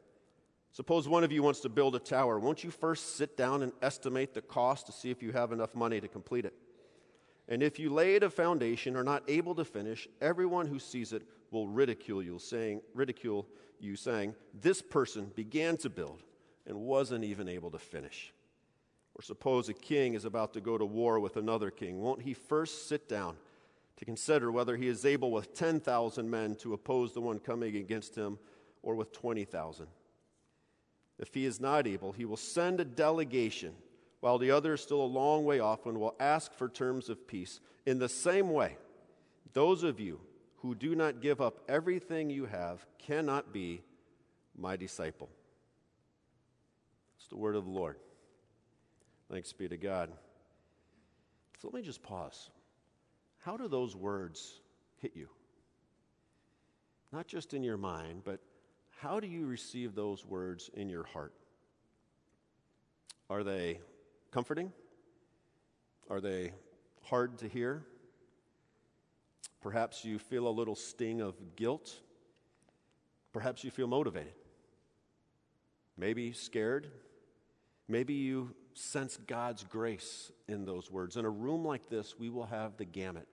Suppose 0.74 1.08
one 1.08 1.22
of 1.22 1.30
you 1.30 1.40
wants 1.40 1.60
to 1.60 1.68
build 1.68 1.94
a 1.94 2.00
tower. 2.00 2.40
Won't 2.40 2.64
you 2.64 2.72
first 2.72 3.16
sit 3.16 3.36
down 3.36 3.62
and 3.62 3.70
estimate 3.80 4.34
the 4.34 4.42
cost 4.42 4.86
to 4.86 4.92
see 4.92 5.08
if 5.08 5.22
you 5.22 5.30
have 5.30 5.52
enough 5.52 5.72
money 5.72 6.00
to 6.00 6.08
complete 6.08 6.44
it? 6.44 6.52
And 7.48 7.62
if 7.62 7.78
you 7.78 7.90
laid 7.90 8.24
a 8.24 8.30
foundation 8.30 8.96
are 8.96 9.04
not 9.04 9.22
able 9.28 9.54
to 9.54 9.64
finish, 9.64 10.08
everyone 10.20 10.66
who 10.66 10.80
sees 10.80 11.12
it 11.12 11.22
will 11.52 11.68
ridicule 11.68 12.24
you, 12.24 12.40
saying, 12.40 12.80
ridicule 12.92 13.46
you, 13.78 13.94
saying, 13.94 14.34
This 14.52 14.82
person 14.82 15.30
began 15.36 15.76
to 15.76 15.88
build 15.88 16.24
and 16.66 16.76
wasn't 16.76 17.22
even 17.22 17.48
able 17.48 17.70
to 17.70 17.78
finish. 17.78 18.32
Or 19.14 19.22
suppose 19.22 19.68
a 19.68 19.74
king 19.74 20.14
is 20.14 20.24
about 20.24 20.54
to 20.54 20.60
go 20.60 20.76
to 20.76 20.84
war 20.84 21.20
with 21.20 21.36
another 21.36 21.70
king. 21.70 22.00
Won't 22.00 22.22
he 22.22 22.34
first 22.34 22.88
sit 22.88 23.08
down 23.08 23.36
to 23.98 24.04
consider 24.04 24.50
whether 24.50 24.76
he 24.76 24.88
is 24.88 25.06
able 25.06 25.30
with 25.30 25.54
10,000 25.54 26.28
men 26.28 26.56
to 26.56 26.74
oppose 26.74 27.12
the 27.12 27.20
one 27.20 27.38
coming 27.38 27.76
against 27.76 28.16
him 28.16 28.40
or 28.82 28.96
with 28.96 29.12
20,000? 29.12 29.86
If 31.18 31.34
he 31.34 31.44
is 31.44 31.60
not 31.60 31.86
able, 31.86 32.12
he 32.12 32.24
will 32.24 32.36
send 32.36 32.80
a 32.80 32.84
delegation 32.84 33.74
while 34.20 34.38
the 34.38 34.50
other 34.50 34.74
is 34.74 34.80
still 34.80 35.02
a 35.02 35.04
long 35.04 35.44
way 35.44 35.60
off 35.60 35.86
and 35.86 35.98
will 35.98 36.14
ask 36.18 36.52
for 36.54 36.68
terms 36.68 37.08
of 37.08 37.26
peace. 37.26 37.60
In 37.86 37.98
the 37.98 38.08
same 38.08 38.50
way, 38.50 38.76
those 39.52 39.82
of 39.82 40.00
you 40.00 40.20
who 40.56 40.74
do 40.74 40.94
not 40.94 41.20
give 41.20 41.40
up 41.40 41.60
everything 41.68 42.30
you 42.30 42.46
have 42.46 42.86
cannot 42.98 43.52
be 43.52 43.82
my 44.56 44.76
disciple. 44.76 45.28
It's 47.18 47.28
the 47.28 47.36
word 47.36 47.54
of 47.54 47.64
the 47.64 47.70
Lord. 47.70 47.96
Thanks 49.30 49.52
be 49.52 49.68
to 49.68 49.76
God. 49.76 50.10
So 51.60 51.68
let 51.68 51.74
me 51.74 51.82
just 51.82 52.02
pause. 52.02 52.50
How 53.38 53.56
do 53.56 53.68
those 53.68 53.94
words 53.94 54.60
hit 55.00 55.12
you? 55.14 55.28
Not 57.12 57.26
just 57.26 57.54
in 57.54 57.62
your 57.62 57.76
mind, 57.76 58.22
but 58.24 58.40
how 59.04 59.20
do 59.20 59.26
you 59.26 59.44
receive 59.44 59.94
those 59.94 60.24
words 60.24 60.70
in 60.72 60.88
your 60.88 61.04
heart? 61.04 61.34
Are 63.28 63.44
they 63.44 63.80
comforting? 64.30 64.72
Are 66.08 66.22
they 66.22 66.52
hard 67.02 67.36
to 67.40 67.48
hear? 67.48 67.84
Perhaps 69.60 70.06
you 70.06 70.18
feel 70.18 70.48
a 70.48 70.48
little 70.48 70.74
sting 70.74 71.20
of 71.20 71.34
guilt. 71.54 72.00
Perhaps 73.34 73.62
you 73.62 73.70
feel 73.70 73.86
motivated. 73.86 74.32
Maybe 75.98 76.32
scared. 76.32 76.90
Maybe 77.86 78.14
you 78.14 78.54
sense 78.72 79.18
God's 79.26 79.64
grace 79.64 80.32
in 80.48 80.64
those 80.64 80.90
words. 80.90 81.18
In 81.18 81.26
a 81.26 81.30
room 81.30 81.62
like 81.62 81.90
this, 81.90 82.18
we 82.18 82.30
will 82.30 82.46
have 82.46 82.78
the 82.78 82.86
gamut 82.86 83.28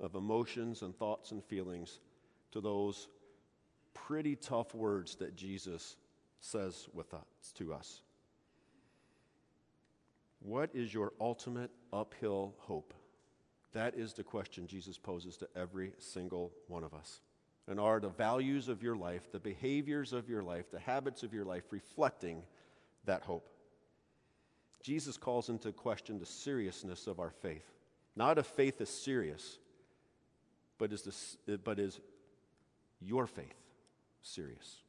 of 0.00 0.14
emotions 0.14 0.80
and 0.80 0.96
thoughts 0.96 1.32
and 1.32 1.44
feelings 1.44 2.00
to 2.52 2.62
those 2.62 3.08
pretty 3.94 4.36
tough 4.36 4.74
words 4.74 5.16
that 5.16 5.36
Jesus 5.36 5.96
says 6.40 6.88
with 6.92 7.14
us, 7.14 7.52
to 7.54 7.72
us. 7.72 8.02
What 10.40 10.70
is 10.74 10.92
your 10.92 11.12
ultimate 11.20 11.70
uphill 11.92 12.54
hope? 12.58 12.92
That 13.72 13.94
is 13.94 14.12
the 14.12 14.24
question 14.24 14.66
Jesus 14.66 14.98
poses 14.98 15.36
to 15.38 15.48
every 15.56 15.92
single 15.98 16.52
one 16.66 16.84
of 16.84 16.94
us. 16.94 17.20
And 17.68 17.78
are 17.78 18.00
the 18.00 18.08
values 18.08 18.68
of 18.68 18.82
your 18.82 18.96
life, 18.96 19.30
the 19.30 19.38
behaviors 19.38 20.12
of 20.12 20.28
your 20.28 20.42
life, 20.42 20.70
the 20.70 20.80
habits 20.80 21.22
of 21.22 21.32
your 21.32 21.44
life 21.44 21.64
reflecting 21.70 22.42
that 23.04 23.22
hope? 23.22 23.48
Jesus 24.82 25.16
calls 25.16 25.48
into 25.48 25.70
question 25.70 26.18
the 26.18 26.26
seriousness 26.26 27.06
of 27.06 27.20
our 27.20 27.30
faith. 27.30 27.70
Not 28.16 28.36
if 28.36 28.46
faith 28.46 28.80
is 28.80 28.90
serious, 28.90 29.58
but 30.76 30.92
is, 30.92 31.02
this, 31.02 31.36
but 31.62 31.78
is 31.78 32.00
your 33.00 33.28
faith 33.28 33.61
serious? 34.22 34.82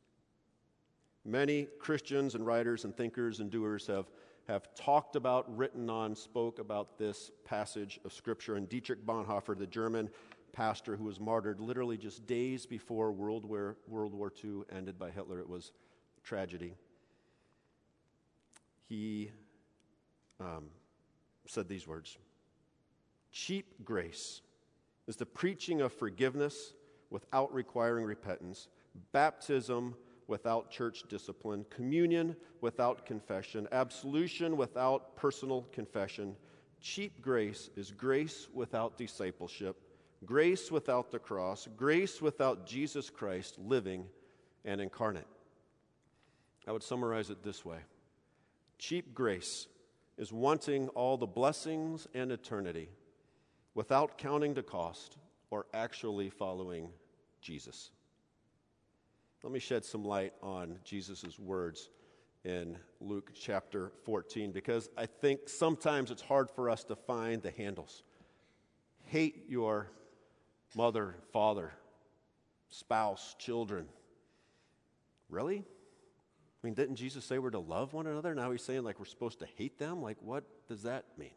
Many 1.26 1.68
Christians 1.80 2.36
and 2.36 2.46
writers 2.46 2.86
and 2.86 2.96
thinkers 2.96 3.40
and 3.40 3.50
doers 3.50 3.88
have 3.88 4.10
have 4.48 4.74
talked 4.76 5.16
about, 5.16 5.58
written 5.58 5.90
on, 5.90 6.16
spoke 6.16 6.60
about 6.60 6.98
this 6.98 7.32
passage 7.46 8.00
of 8.04 8.12
Scripture. 8.12 8.56
And 8.56 8.68
Dietrich 8.68 9.06
Bonhoeffer, 9.06 9.58
the 9.58 9.68
German 9.68 10.10
pastor 10.52 10.96
who 10.96 11.06
was 11.06 11.20
martyred 11.20 11.60
literally 11.60 11.98
just 11.98 12.26
days 12.28 12.66
before 12.66 13.12
World 13.12 13.46
War, 13.46 13.78
World 13.88 14.14
War 14.14 14.32
II 14.44 14.62
ended 14.72 15.00
by 15.00 15.12
Hitler, 15.12 15.40
it 15.40 15.48
was 15.48 15.72
tragedy. 16.24 16.76
He 18.88 19.32
um, 20.40 20.66
said 21.48 21.68
these 21.68 21.88
words 21.88 22.18
Cheap 23.32 23.74
grace 23.84 24.42
is 25.08 25.16
the 25.16 25.26
preaching 25.26 25.82
of 25.82 25.92
forgiveness 25.92 26.74
without 27.10 27.54
requiring 27.54 28.06
repentance, 28.06 28.68
baptism 29.12 29.96
without 30.28 30.72
church 30.72 31.04
discipline, 31.10 31.66
communion 31.70 32.36
without 32.62 33.06
confession, 33.06 33.68
absolution 33.72 34.58
without 34.58 35.16
personal 35.16 35.64
confession. 35.72 36.36
Cheap 36.82 37.22
grace 37.22 37.70
is 37.76 37.92
grace 37.92 38.48
without 38.54 38.98
discipleship, 38.98 39.76
grace 40.26 40.72
without 40.72 41.12
the 41.12 41.20
cross, 41.20 41.68
grace 41.78 42.22
without 42.22 42.66
Jesus 42.66 43.10
Christ 43.10 43.58
living 43.60 44.06
and 44.66 44.82
incarnate. 44.82 45.28
I 46.68 46.72
would 46.72 46.84
summarize 46.84 47.30
it 47.30 47.44
this 47.44 47.66
way 47.66 47.80
Cheap 48.80 49.14
grace 49.14 49.68
is 50.18 50.32
wanting 50.32 50.90
all 50.90 51.18
the 51.18 51.26
blessings 51.26 52.08
and 52.14 52.32
eternity 52.32 52.90
without 53.76 54.18
counting 54.18 54.54
the 54.54 54.64
cost 54.64 55.18
or 55.50 55.66
actually 55.74 56.30
following 56.30 56.90
Jesus. 57.42 57.92
Let 59.44 59.52
me 59.52 59.60
shed 59.60 59.84
some 59.84 60.06
light 60.06 60.32
on 60.42 60.80
Jesus' 60.86 61.38
words 61.38 61.90
in 62.46 62.78
Luke 63.02 63.32
chapter 63.36 63.92
14 64.06 64.54
because 64.54 64.90
I 64.98 65.06
think 65.06 65.50
sometimes 65.50 66.12
it's 66.12 66.22
hard 66.22 66.50
for 66.50 66.70
us 66.70 66.86
to 66.86 66.96
find 66.96 67.42
the 67.42 67.52
handles. 67.52 68.04
Hate 69.08 69.44
your 69.50 69.92
mother, 70.78 71.16
father, 71.34 71.74
spouse, 72.70 73.36
children. 73.38 73.88
Really? 75.30 75.58
I 75.58 76.66
mean, 76.66 76.74
didn't 76.74 76.96
Jesus 76.96 77.26
say 77.26 77.38
we're 77.38 77.50
to 77.50 77.60
love 77.60 77.92
one 77.92 78.08
another? 78.08 78.34
Now 78.34 78.50
he's 78.52 78.64
saying 78.64 78.86
like 78.86 78.98
we're 78.98 79.06
supposed 79.06 79.40
to 79.40 79.48
hate 79.58 79.78
them? 79.78 80.02
Like, 80.02 80.18
what 80.22 80.46
does 80.70 80.84
that 80.84 81.04
mean? 81.18 81.36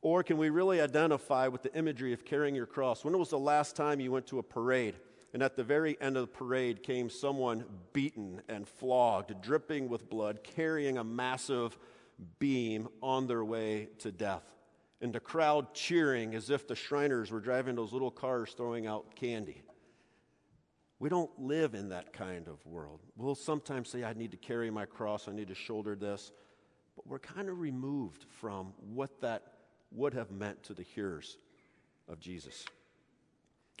Or 0.00 0.22
can 0.22 0.38
we 0.38 0.48
really 0.48 0.80
identify 0.80 1.48
with 1.48 1.62
the 1.62 1.74
imagery 1.76 2.14
of 2.14 2.24
carrying 2.24 2.54
your 2.54 2.64
cross? 2.64 3.04
When 3.04 3.18
was 3.18 3.28
the 3.28 3.38
last 3.38 3.76
time 3.76 4.00
you 4.00 4.10
went 4.10 4.26
to 4.28 4.38
a 4.38 4.42
parade 4.42 4.94
and 5.32 5.42
at 5.42 5.56
the 5.56 5.64
very 5.64 5.96
end 6.00 6.16
of 6.16 6.22
the 6.22 6.36
parade 6.36 6.82
came 6.82 7.08
someone 7.08 7.64
beaten 7.92 8.42
and 8.48 8.66
flogged, 8.66 9.40
dripping 9.40 9.88
with 9.88 10.10
blood, 10.10 10.40
carrying 10.42 10.98
a 10.98 11.04
massive 11.04 11.78
beam 12.38 12.88
on 13.02 13.26
their 13.26 13.44
way 13.44 13.88
to 13.98 14.10
death. 14.10 14.42
And 15.00 15.12
the 15.12 15.20
crowd 15.20 15.72
cheering 15.72 16.34
as 16.34 16.50
if 16.50 16.66
the 16.66 16.74
Shriners 16.74 17.30
were 17.30 17.40
driving 17.40 17.74
those 17.74 17.92
little 17.92 18.10
cars 18.10 18.52
throwing 18.54 18.86
out 18.86 19.14
candy. 19.14 19.62
We 20.98 21.08
don't 21.08 21.30
live 21.40 21.74
in 21.74 21.88
that 21.88 22.12
kind 22.12 22.46
of 22.46 22.64
world. 22.66 23.00
We'll 23.16 23.34
sometimes 23.34 23.88
say, 23.88 24.04
I 24.04 24.12
need 24.12 24.32
to 24.32 24.36
carry 24.36 24.70
my 24.70 24.84
cross, 24.84 25.28
I 25.28 25.32
need 25.32 25.48
to 25.48 25.54
shoulder 25.54 25.94
this. 25.94 26.32
But 26.96 27.06
we're 27.06 27.20
kind 27.20 27.48
of 27.48 27.60
removed 27.60 28.26
from 28.40 28.74
what 28.92 29.22
that 29.22 29.44
would 29.92 30.12
have 30.12 30.30
meant 30.30 30.62
to 30.64 30.74
the 30.74 30.82
hearers 30.82 31.38
of 32.06 32.20
Jesus. 32.20 32.66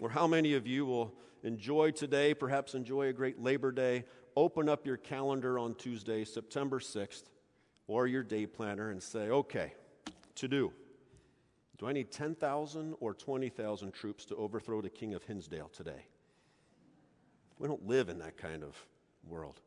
Or 0.00 0.08
how 0.08 0.26
many 0.26 0.54
of 0.54 0.66
you 0.66 0.86
will 0.86 1.14
enjoy 1.42 1.90
today, 1.90 2.34
perhaps 2.34 2.74
enjoy 2.74 3.08
a 3.08 3.12
great 3.12 3.40
Labor 3.40 3.70
Day, 3.70 4.04
open 4.34 4.68
up 4.68 4.86
your 4.86 4.96
calendar 4.96 5.58
on 5.58 5.74
Tuesday, 5.74 6.24
September 6.24 6.80
6th, 6.80 7.24
or 7.86 8.06
your 8.06 8.22
day 8.22 8.46
planner 8.46 8.90
and 8.90 9.02
say, 9.02 9.28
okay, 9.28 9.74
to 10.36 10.48
do. 10.48 10.72
Do 11.78 11.86
I 11.86 11.92
need 11.92 12.10
10,000 12.10 12.94
or 13.00 13.14
20,000 13.14 13.92
troops 13.92 14.24
to 14.26 14.36
overthrow 14.36 14.80
the 14.80 14.90
king 14.90 15.14
of 15.14 15.24
Hinsdale 15.24 15.70
today? 15.74 16.06
We 17.58 17.68
don't 17.68 17.86
live 17.86 18.08
in 18.08 18.18
that 18.18 18.36
kind 18.36 18.62
of 18.62 18.76
world. 19.26 19.60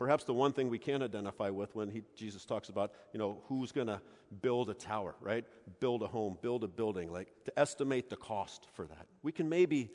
Perhaps 0.00 0.24
the 0.24 0.32
one 0.32 0.54
thing 0.54 0.70
we 0.70 0.78
can 0.78 1.02
identify 1.02 1.50
with 1.50 1.76
when 1.76 1.90
he, 1.90 2.02
Jesus 2.16 2.46
talks 2.46 2.70
about, 2.70 2.92
you 3.12 3.18
know, 3.18 3.42
who's 3.48 3.70
going 3.70 3.86
to 3.86 4.00
build 4.40 4.70
a 4.70 4.74
tower, 4.74 5.14
right? 5.20 5.44
Build 5.78 6.02
a 6.02 6.06
home, 6.06 6.38
build 6.40 6.64
a 6.64 6.68
building, 6.68 7.12
like 7.12 7.28
to 7.44 7.60
estimate 7.60 8.08
the 8.08 8.16
cost 8.16 8.66
for 8.72 8.86
that. 8.86 9.06
We 9.22 9.30
can 9.30 9.50
maybe 9.50 9.90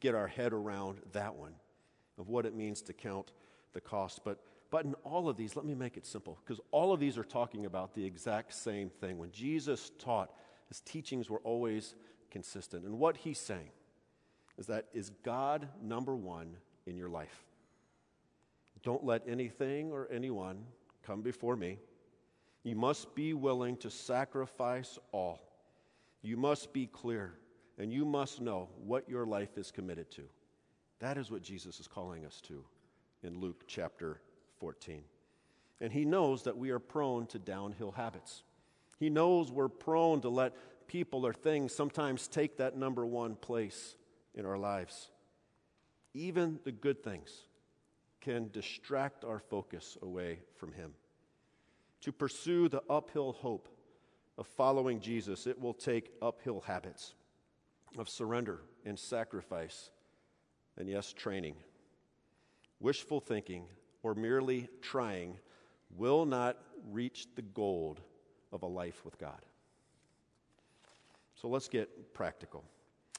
get 0.00 0.16
our 0.16 0.26
head 0.26 0.52
around 0.52 0.98
that 1.12 1.36
one 1.36 1.52
of 2.18 2.28
what 2.28 2.46
it 2.46 2.56
means 2.56 2.82
to 2.82 2.92
count 2.92 3.30
the 3.74 3.80
cost. 3.80 4.22
But, 4.24 4.40
but 4.72 4.84
in 4.84 4.94
all 5.04 5.28
of 5.28 5.36
these, 5.36 5.54
let 5.54 5.64
me 5.64 5.76
make 5.76 5.96
it 5.96 6.04
simple 6.04 6.36
because 6.44 6.60
all 6.72 6.92
of 6.92 6.98
these 6.98 7.16
are 7.16 7.22
talking 7.22 7.64
about 7.64 7.94
the 7.94 8.04
exact 8.04 8.54
same 8.54 8.90
thing. 8.90 9.18
When 9.18 9.30
Jesus 9.30 9.92
taught, 10.00 10.32
his 10.66 10.80
teachings 10.80 11.30
were 11.30 11.40
always 11.44 11.94
consistent. 12.32 12.84
And 12.84 12.98
what 12.98 13.16
he's 13.16 13.38
saying 13.38 13.70
is 14.58 14.66
that 14.66 14.86
is 14.92 15.10
God 15.22 15.68
number 15.80 16.16
one 16.16 16.56
in 16.86 16.96
your 16.96 17.08
life? 17.08 17.44
Don't 18.82 19.04
let 19.04 19.28
anything 19.28 19.92
or 19.92 20.08
anyone 20.10 20.64
come 21.04 21.22
before 21.22 21.56
me. 21.56 21.78
You 22.62 22.76
must 22.76 23.14
be 23.14 23.34
willing 23.34 23.76
to 23.78 23.90
sacrifice 23.90 24.98
all. 25.12 25.40
You 26.22 26.36
must 26.36 26.72
be 26.72 26.86
clear, 26.86 27.34
and 27.78 27.92
you 27.92 28.04
must 28.04 28.40
know 28.40 28.68
what 28.84 29.08
your 29.08 29.24
life 29.24 29.56
is 29.56 29.70
committed 29.70 30.10
to. 30.12 30.22
That 31.00 31.16
is 31.16 31.30
what 31.30 31.42
Jesus 31.42 31.80
is 31.80 31.86
calling 31.86 32.26
us 32.26 32.40
to 32.42 32.64
in 33.22 33.40
Luke 33.40 33.64
chapter 33.66 34.20
14. 34.58 35.02
And 35.80 35.92
he 35.92 36.04
knows 36.04 36.42
that 36.42 36.56
we 36.56 36.70
are 36.70 36.80
prone 36.80 37.26
to 37.28 37.38
downhill 37.38 37.92
habits. 37.92 38.42
He 38.98 39.10
knows 39.10 39.52
we're 39.52 39.68
prone 39.68 40.20
to 40.22 40.28
let 40.28 40.54
people 40.88 41.24
or 41.24 41.32
things 41.32 41.72
sometimes 41.74 42.26
take 42.26 42.56
that 42.56 42.76
number 42.76 43.06
one 43.06 43.36
place 43.36 43.94
in 44.34 44.44
our 44.44 44.58
lives. 44.58 45.10
Even 46.14 46.58
the 46.64 46.72
good 46.72 47.04
things 47.04 47.44
can 48.20 48.50
distract 48.52 49.24
our 49.24 49.38
focus 49.38 49.96
away 50.02 50.40
from 50.56 50.72
Him. 50.72 50.92
To 52.02 52.12
pursue 52.12 52.68
the 52.68 52.82
uphill 52.88 53.32
hope 53.32 53.68
of 54.36 54.46
following 54.46 55.00
Jesus, 55.00 55.46
it 55.46 55.60
will 55.60 55.74
take 55.74 56.12
uphill 56.22 56.60
habits 56.60 57.14
of 57.96 58.08
surrender 58.08 58.60
and 58.84 58.98
sacrifice, 58.98 59.90
and 60.76 60.88
yes, 60.88 61.12
training. 61.12 61.56
Wishful 62.80 63.20
thinking 63.20 63.64
or 64.02 64.14
merely 64.14 64.68
trying 64.80 65.38
will 65.96 66.24
not 66.24 66.56
reach 66.90 67.26
the 67.34 67.42
goal 67.42 67.98
of 68.52 68.62
a 68.62 68.66
life 68.66 69.04
with 69.04 69.18
God. 69.18 69.40
So 71.34 71.48
let's 71.48 71.68
get 71.68 72.14
practical. 72.14 72.64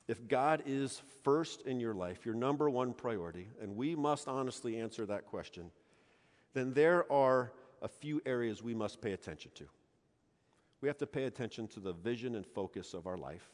If 0.10 0.28
God 0.28 0.64
is 0.66 1.04
first 1.24 1.68
in 1.68 1.80
your 1.80 1.94
life, 1.94 2.26
your 2.26 2.34
number 2.34 2.68
one 2.68 2.94
priority, 2.94 3.48
and 3.62 3.76
we 3.76 3.96
must 3.96 4.28
honestly 4.28 4.80
answer 4.80 5.06
that 5.06 5.28
question, 5.28 5.70
then 6.56 6.74
there 6.74 7.10
are 7.12 7.54
a 7.84 7.88
few 7.88 8.20
areas 8.26 8.64
we 8.64 8.74
must 8.74 9.02
pay 9.02 9.12
attention 9.12 9.52
to. 9.54 9.66
We 10.82 10.88
have 10.88 10.98
to 10.98 11.06
pay 11.06 11.26
attention 11.26 11.68
to 11.68 11.80
the 11.80 11.94
vision 11.94 12.34
and 12.34 12.44
focus 12.44 12.96
of 12.96 13.06
our 13.06 13.20
life. 13.20 13.52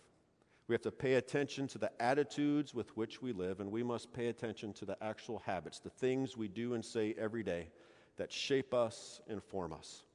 We 0.69 0.73
have 0.73 0.81
to 0.83 0.91
pay 0.91 1.15
attention 1.15 1.67
to 1.67 1.77
the 1.77 1.91
attitudes 2.01 2.73
with 2.73 2.95
which 2.95 3.21
we 3.21 3.33
live, 3.33 3.59
and 3.59 3.69
we 3.69 3.83
must 3.83 4.13
pay 4.13 4.27
attention 4.27 4.71
to 4.75 4.85
the 4.85 4.97
actual 5.03 5.39
habits, 5.39 5.79
the 5.79 5.89
things 5.89 6.37
we 6.37 6.47
do 6.47 6.73
and 6.73 6.85
say 6.85 7.13
every 7.17 7.43
day 7.43 7.67
that 8.15 8.31
shape 8.31 8.73
us 8.73 9.19
and 9.27 9.43
form 9.43 9.73
us. 9.73 10.05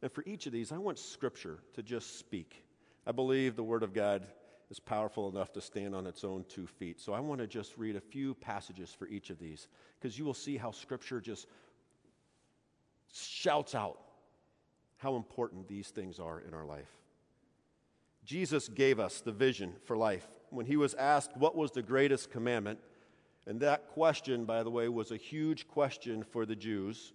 And 0.00 0.10
for 0.10 0.24
each 0.26 0.46
of 0.46 0.52
these, 0.54 0.72
I 0.72 0.78
want 0.78 0.98
Scripture 0.98 1.58
to 1.74 1.82
just 1.82 2.18
speak. 2.18 2.64
I 3.06 3.12
believe 3.12 3.54
the 3.54 3.62
Word 3.62 3.82
of 3.82 3.92
God 3.92 4.26
is 4.74 4.80
powerful 4.80 5.28
enough 5.28 5.52
to 5.52 5.60
stand 5.60 5.94
on 5.94 6.04
its 6.04 6.24
own 6.24 6.44
two 6.48 6.66
feet. 6.66 7.00
So 7.00 7.12
I 7.12 7.20
want 7.20 7.40
to 7.40 7.46
just 7.46 7.78
read 7.78 7.94
a 7.94 8.00
few 8.00 8.34
passages 8.34 8.92
for 8.92 9.06
each 9.06 9.30
of 9.30 9.38
these 9.38 9.68
because 10.00 10.18
you 10.18 10.24
will 10.24 10.34
see 10.34 10.56
how 10.56 10.72
Scripture 10.72 11.20
just 11.20 11.46
shouts 13.12 13.76
out 13.76 14.00
how 14.96 15.14
important 15.14 15.68
these 15.68 15.90
things 15.90 16.18
are 16.18 16.40
in 16.40 16.52
our 16.52 16.64
life. 16.64 16.90
Jesus 18.24 18.66
gave 18.68 18.98
us 18.98 19.20
the 19.20 19.30
vision 19.30 19.74
for 19.84 19.96
life. 19.96 20.26
When 20.50 20.66
he 20.66 20.76
was 20.76 20.94
asked 20.94 21.36
what 21.36 21.54
was 21.54 21.70
the 21.70 21.82
greatest 21.82 22.32
commandment, 22.32 22.80
and 23.46 23.60
that 23.60 23.86
question, 23.90 24.44
by 24.44 24.64
the 24.64 24.70
way, 24.72 24.88
was 24.88 25.12
a 25.12 25.16
huge 25.16 25.68
question 25.68 26.24
for 26.24 26.44
the 26.44 26.56
Jews 26.56 27.12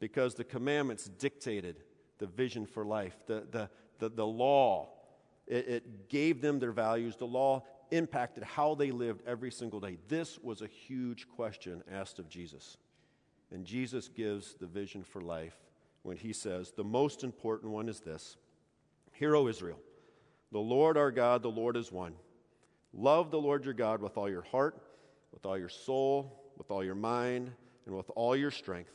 because 0.00 0.34
the 0.34 0.42
commandments 0.42 1.08
dictated 1.20 1.76
the 2.18 2.26
vision 2.26 2.66
for 2.66 2.84
life. 2.84 3.16
The, 3.28 3.46
the, 3.48 3.70
the, 4.00 4.08
the 4.08 4.26
law, 4.26 4.88
it, 5.48 5.68
it 5.68 6.08
gave 6.08 6.40
them 6.40 6.58
their 6.58 6.72
values. 6.72 7.16
The 7.16 7.26
law 7.26 7.64
impacted 7.90 8.44
how 8.44 8.74
they 8.74 8.90
lived 8.90 9.22
every 9.26 9.50
single 9.50 9.80
day. 9.80 9.96
This 10.08 10.38
was 10.38 10.62
a 10.62 10.66
huge 10.66 11.26
question 11.28 11.82
asked 11.90 12.18
of 12.18 12.28
Jesus. 12.28 12.76
And 13.50 13.64
Jesus 13.64 14.08
gives 14.08 14.54
the 14.54 14.66
vision 14.66 15.02
for 15.02 15.22
life 15.22 15.56
when 16.02 16.18
he 16.18 16.32
says, 16.32 16.72
The 16.72 16.84
most 16.84 17.24
important 17.24 17.72
one 17.72 17.88
is 17.88 18.00
this 18.00 18.36
Hear, 19.12 19.34
O 19.34 19.48
Israel, 19.48 19.78
the 20.52 20.58
Lord 20.58 20.96
our 20.96 21.10
God, 21.10 21.42
the 21.42 21.48
Lord 21.48 21.76
is 21.76 21.90
one. 21.90 22.14
Love 22.92 23.30
the 23.30 23.40
Lord 23.40 23.64
your 23.64 23.74
God 23.74 24.00
with 24.00 24.16
all 24.16 24.28
your 24.28 24.42
heart, 24.42 24.82
with 25.32 25.46
all 25.46 25.58
your 25.58 25.68
soul, 25.68 26.42
with 26.56 26.70
all 26.70 26.84
your 26.84 26.94
mind, 26.94 27.50
and 27.86 27.96
with 27.96 28.10
all 28.16 28.36
your 28.36 28.50
strength. 28.50 28.92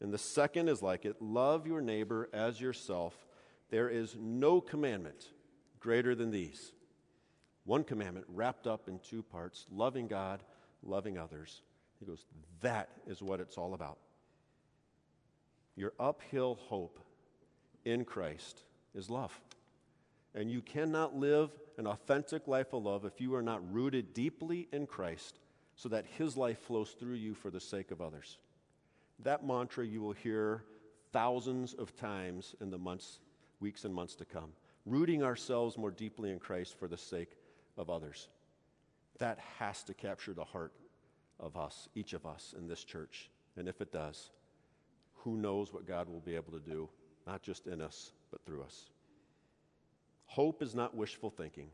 And 0.00 0.12
the 0.12 0.18
second 0.18 0.68
is 0.68 0.80
like 0.80 1.04
it 1.04 1.20
love 1.20 1.66
your 1.66 1.80
neighbor 1.80 2.28
as 2.32 2.60
yourself. 2.60 3.14
There 3.70 3.88
is 3.88 4.16
no 4.18 4.60
commandment 4.60 5.28
greater 5.80 6.14
than 6.14 6.30
these. 6.30 6.72
One 7.64 7.84
commandment 7.84 8.26
wrapped 8.28 8.66
up 8.66 8.88
in 8.88 8.98
two 9.00 9.22
parts 9.22 9.66
loving 9.70 10.08
God, 10.08 10.42
loving 10.82 11.18
others. 11.18 11.62
He 12.00 12.06
goes, 12.06 12.24
That 12.60 12.88
is 13.06 13.22
what 13.22 13.40
it's 13.40 13.58
all 13.58 13.74
about. 13.74 13.98
Your 15.76 15.92
uphill 16.00 16.58
hope 16.68 16.98
in 17.84 18.04
Christ 18.04 18.62
is 18.94 19.10
love. 19.10 19.38
And 20.34 20.50
you 20.50 20.60
cannot 20.60 21.16
live 21.16 21.50
an 21.78 21.86
authentic 21.86 22.48
life 22.48 22.72
of 22.72 22.84
love 22.84 23.04
if 23.04 23.20
you 23.20 23.34
are 23.34 23.42
not 23.42 23.62
rooted 23.72 24.12
deeply 24.12 24.68
in 24.72 24.86
Christ 24.86 25.38
so 25.76 25.88
that 25.88 26.04
His 26.16 26.36
life 26.36 26.58
flows 26.58 26.90
through 26.98 27.14
you 27.14 27.34
for 27.34 27.50
the 27.50 27.60
sake 27.60 27.90
of 27.90 28.00
others. 28.00 28.38
That 29.20 29.46
mantra 29.46 29.86
you 29.86 30.00
will 30.00 30.12
hear 30.12 30.64
thousands 31.12 31.74
of 31.74 31.96
times 31.96 32.54
in 32.60 32.70
the 32.70 32.78
months, 32.78 33.20
weeks, 33.60 33.84
and 33.84 33.94
months 33.94 34.14
to 34.16 34.24
come. 34.24 34.52
Rooting 34.86 35.22
ourselves 35.22 35.76
more 35.76 35.90
deeply 35.90 36.30
in 36.30 36.38
Christ 36.38 36.78
for 36.78 36.88
the 36.88 36.96
sake 36.96 37.36
of 37.76 37.90
others. 37.90 38.28
That 39.18 39.38
has 39.58 39.82
to 39.84 39.94
capture 39.94 40.32
the 40.32 40.44
heart 40.44 40.72
of 41.40 41.56
us, 41.56 41.88
each 41.94 42.12
of 42.12 42.26
us 42.26 42.54
in 42.56 42.66
this 42.66 42.84
church. 42.84 43.30
And 43.56 43.68
if 43.68 43.80
it 43.80 43.92
does, 43.92 44.30
who 45.16 45.36
knows 45.36 45.72
what 45.72 45.86
God 45.86 46.08
will 46.08 46.20
be 46.20 46.36
able 46.36 46.52
to 46.52 46.60
do, 46.60 46.88
not 47.26 47.42
just 47.42 47.66
in 47.66 47.80
us, 47.80 48.12
but 48.30 48.44
through 48.44 48.62
us. 48.62 48.90
Hope 50.26 50.62
is 50.62 50.74
not 50.74 50.94
wishful 50.94 51.30
thinking, 51.30 51.68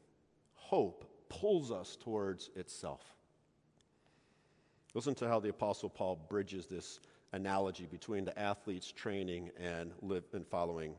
hope 0.55 1.05
pulls 1.29 1.71
us 1.71 1.97
towards 1.97 2.51
itself. 2.57 3.03
Listen 4.95 5.15
to 5.17 5.29
how 5.29 5.41
the 5.41 5.49
Apostle 5.49 5.89
Paul 5.89 6.25
bridges 6.29 6.67
this 6.67 7.01
analogy 7.33 7.87
between 7.87 8.25
the 8.25 8.39
athlete's 8.39 8.93
training 8.93 9.51
and, 9.59 9.91
live, 10.03 10.25
and 10.33 10.47
following 10.47 10.95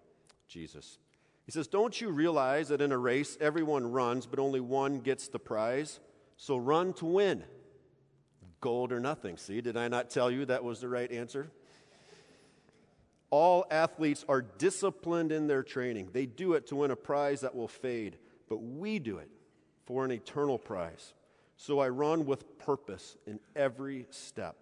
Jesus. 0.48 1.00
He 1.46 1.52
says, 1.52 1.68
Don't 1.68 2.00
you 2.00 2.10
realize 2.10 2.70
that 2.70 2.82
in 2.82 2.92
a 2.92 2.98
race 2.98 3.38
everyone 3.40 3.92
runs, 3.92 4.26
but 4.26 4.40
only 4.40 4.60
one 4.60 5.00
gets 5.00 5.28
the 5.28 5.40
prize? 5.40 6.00
So 6.38 6.58
run 6.58 6.94
to 6.94 7.06
win. 7.06 7.44
Gold 8.62 8.92
or 8.92 9.00
nothing. 9.00 9.38
See, 9.38 9.62
did 9.62 9.78
I 9.78 9.88
not 9.88 10.10
tell 10.10 10.32
you 10.32 10.46
that 10.46 10.64
was 10.64 10.82
the 10.82 10.90
right 10.90 11.12
answer? 11.12 11.52
All 13.30 13.66
athletes 13.70 14.26
are 14.30 14.42
disciplined 14.42 15.32
in 15.32 15.48
their 15.48 15.64
training. 15.64 16.10
They 16.14 16.26
do 16.26 16.54
it 16.54 16.68
to 16.68 16.78
win 16.78 16.92
a 16.92 16.96
prize 16.96 17.42
that 17.42 17.56
will 17.56 17.68
fade, 17.68 18.18
but 18.50 18.58
we 18.58 19.00
do 19.00 19.18
it 19.18 19.30
for 19.86 20.06
an 20.06 20.12
eternal 20.12 20.58
prize. 20.58 21.14
So 21.58 21.80
I 21.80 21.90
run 21.90 22.26
with 22.26 22.58
purpose 22.58 23.18
in 23.26 23.40
every 23.56 24.08
step. 24.10 24.56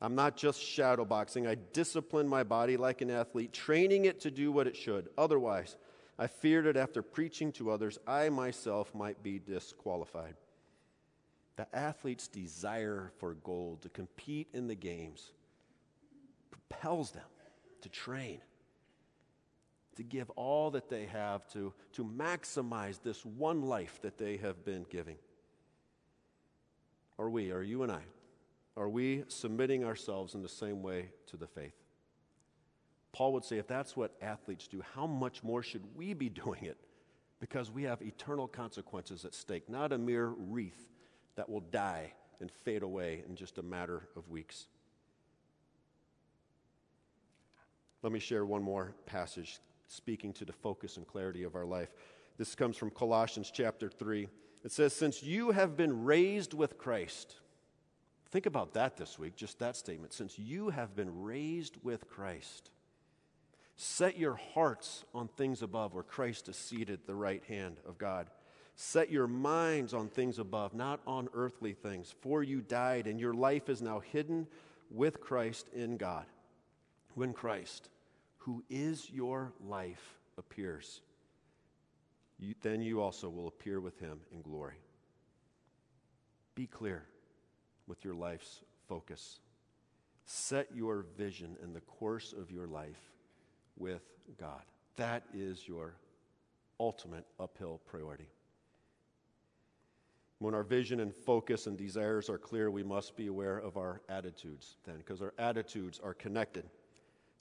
I'm 0.00 0.14
not 0.14 0.36
just 0.36 0.60
shadowboxing. 0.60 1.46
I 1.46 1.56
discipline 1.72 2.26
my 2.26 2.42
body 2.42 2.76
like 2.76 3.00
an 3.00 3.10
athlete, 3.10 3.52
training 3.52 4.06
it 4.06 4.20
to 4.20 4.30
do 4.30 4.50
what 4.50 4.66
it 4.66 4.76
should. 4.76 5.08
Otherwise, 5.18 5.76
I 6.20 6.26
feared 6.26 6.66
that 6.66 6.76
after 6.76 7.00
preaching 7.00 7.50
to 7.52 7.70
others, 7.70 7.98
I 8.06 8.28
myself 8.28 8.94
might 8.94 9.22
be 9.22 9.38
disqualified. 9.38 10.34
The 11.56 11.66
athlete's 11.74 12.28
desire 12.28 13.10
for 13.16 13.32
gold, 13.32 13.80
to 13.82 13.88
compete 13.88 14.48
in 14.52 14.66
the 14.66 14.74
games, 14.74 15.32
propels 16.50 17.12
them 17.12 17.24
to 17.80 17.88
train, 17.88 18.42
to 19.96 20.02
give 20.02 20.28
all 20.36 20.70
that 20.72 20.90
they 20.90 21.06
have, 21.06 21.48
to, 21.54 21.72
to 21.94 22.04
maximize 22.04 23.02
this 23.02 23.24
one 23.24 23.62
life 23.62 23.98
that 24.02 24.18
they 24.18 24.36
have 24.36 24.62
been 24.62 24.84
giving. 24.90 25.16
Are 27.18 27.30
we, 27.30 27.50
are 27.50 27.62
you 27.62 27.82
and 27.82 27.90
I, 27.90 28.02
are 28.76 28.90
we 28.90 29.24
submitting 29.28 29.86
ourselves 29.86 30.34
in 30.34 30.42
the 30.42 30.50
same 30.50 30.82
way 30.82 31.12
to 31.28 31.38
the 31.38 31.46
faith? 31.46 31.79
Paul 33.12 33.32
would 33.32 33.44
say, 33.44 33.58
if 33.58 33.66
that's 33.66 33.96
what 33.96 34.14
athletes 34.22 34.68
do, 34.68 34.82
how 34.94 35.06
much 35.06 35.42
more 35.42 35.62
should 35.62 35.84
we 35.96 36.14
be 36.14 36.28
doing 36.28 36.64
it? 36.64 36.78
Because 37.40 37.70
we 37.70 37.84
have 37.84 38.02
eternal 38.02 38.46
consequences 38.46 39.24
at 39.24 39.34
stake, 39.34 39.68
not 39.68 39.92
a 39.92 39.98
mere 39.98 40.28
wreath 40.28 40.88
that 41.36 41.48
will 41.48 41.60
die 41.60 42.12
and 42.40 42.50
fade 42.50 42.82
away 42.82 43.22
in 43.28 43.34
just 43.34 43.58
a 43.58 43.62
matter 43.62 44.08
of 44.16 44.28
weeks. 44.28 44.66
Let 48.02 48.12
me 48.12 48.18
share 48.18 48.44
one 48.44 48.62
more 48.62 48.94
passage 49.06 49.58
speaking 49.86 50.32
to 50.34 50.44
the 50.44 50.52
focus 50.52 50.96
and 50.96 51.06
clarity 51.06 51.42
of 51.42 51.54
our 51.54 51.66
life. 51.66 51.90
This 52.38 52.54
comes 52.54 52.76
from 52.76 52.90
Colossians 52.90 53.50
chapter 53.52 53.90
3. 53.90 54.28
It 54.64 54.72
says, 54.72 54.94
Since 54.94 55.22
you 55.22 55.50
have 55.50 55.76
been 55.76 56.04
raised 56.04 56.54
with 56.54 56.78
Christ, 56.78 57.36
think 58.30 58.46
about 58.46 58.72
that 58.74 58.96
this 58.96 59.18
week, 59.18 59.36
just 59.36 59.58
that 59.58 59.76
statement. 59.76 60.12
Since 60.12 60.38
you 60.38 60.70
have 60.70 60.96
been 60.96 61.22
raised 61.22 61.76
with 61.82 62.08
Christ, 62.08 62.70
set 63.80 64.18
your 64.18 64.38
hearts 64.52 65.04
on 65.14 65.26
things 65.26 65.62
above 65.62 65.94
where 65.94 66.02
Christ 66.02 66.50
is 66.50 66.56
seated 66.56 66.90
at 66.90 67.06
the 67.06 67.14
right 67.14 67.42
hand 67.44 67.78
of 67.88 67.96
God. 67.96 68.28
Set 68.76 69.10
your 69.10 69.26
minds 69.26 69.94
on 69.94 70.08
things 70.08 70.38
above, 70.38 70.74
not 70.74 71.00
on 71.06 71.30
earthly 71.32 71.72
things. 71.72 72.14
For 72.20 72.42
you 72.42 72.60
died, 72.60 73.06
and 73.06 73.18
your 73.18 73.32
life 73.32 73.70
is 73.70 73.80
now 73.80 74.00
hidden 74.00 74.46
with 74.90 75.22
Christ 75.22 75.66
in 75.72 75.96
God. 75.96 76.26
When 77.14 77.32
Christ, 77.32 77.88
who 78.36 78.62
is 78.68 79.08
your 79.10 79.52
life, 79.66 80.18
appears, 80.36 81.00
you, 82.38 82.54
then 82.60 82.82
you 82.82 83.00
also 83.00 83.30
will 83.30 83.48
appear 83.48 83.80
with 83.80 83.98
him 83.98 84.20
in 84.30 84.42
glory. 84.42 84.76
Be 86.54 86.66
clear 86.66 87.04
with 87.86 88.04
your 88.04 88.14
life's 88.14 88.60
focus. 88.88 89.40
Set 90.26 90.68
your 90.74 91.06
vision 91.16 91.56
and 91.62 91.74
the 91.74 91.80
course 91.80 92.34
of 92.38 92.50
your 92.50 92.66
life 92.66 93.10
with 93.80 94.02
God. 94.38 94.62
That 94.96 95.24
is 95.34 95.66
your 95.66 95.94
ultimate 96.78 97.26
uphill 97.40 97.80
priority. 97.86 98.28
When 100.38 100.54
our 100.54 100.62
vision 100.62 101.00
and 101.00 101.14
focus 101.14 101.66
and 101.66 101.76
desires 101.76 102.30
are 102.30 102.38
clear, 102.38 102.70
we 102.70 102.82
must 102.82 103.16
be 103.16 103.26
aware 103.26 103.58
of 103.58 103.76
our 103.76 104.00
attitudes 104.08 104.76
then, 104.86 104.96
because 104.96 105.20
our 105.20 105.34
attitudes 105.38 106.00
are 106.02 106.14
connected 106.14 106.64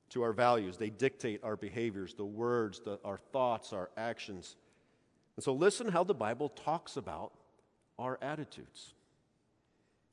to 0.09 0.21
our 0.21 0.33
values. 0.33 0.75
They 0.75 0.89
dictate 0.89 1.41
our 1.43 1.55
behaviors, 1.55 2.13
the 2.13 2.25
words, 2.25 2.81
the, 2.83 2.99
our 3.05 3.17
thoughts, 3.17 3.71
our 3.71 3.89
actions. 3.95 4.57
And 5.37 5.43
so, 5.43 5.53
listen 5.53 5.87
how 5.87 6.03
the 6.03 6.13
Bible 6.13 6.49
talks 6.49 6.97
about 6.97 7.31
our 7.97 8.17
attitudes. 8.21 8.93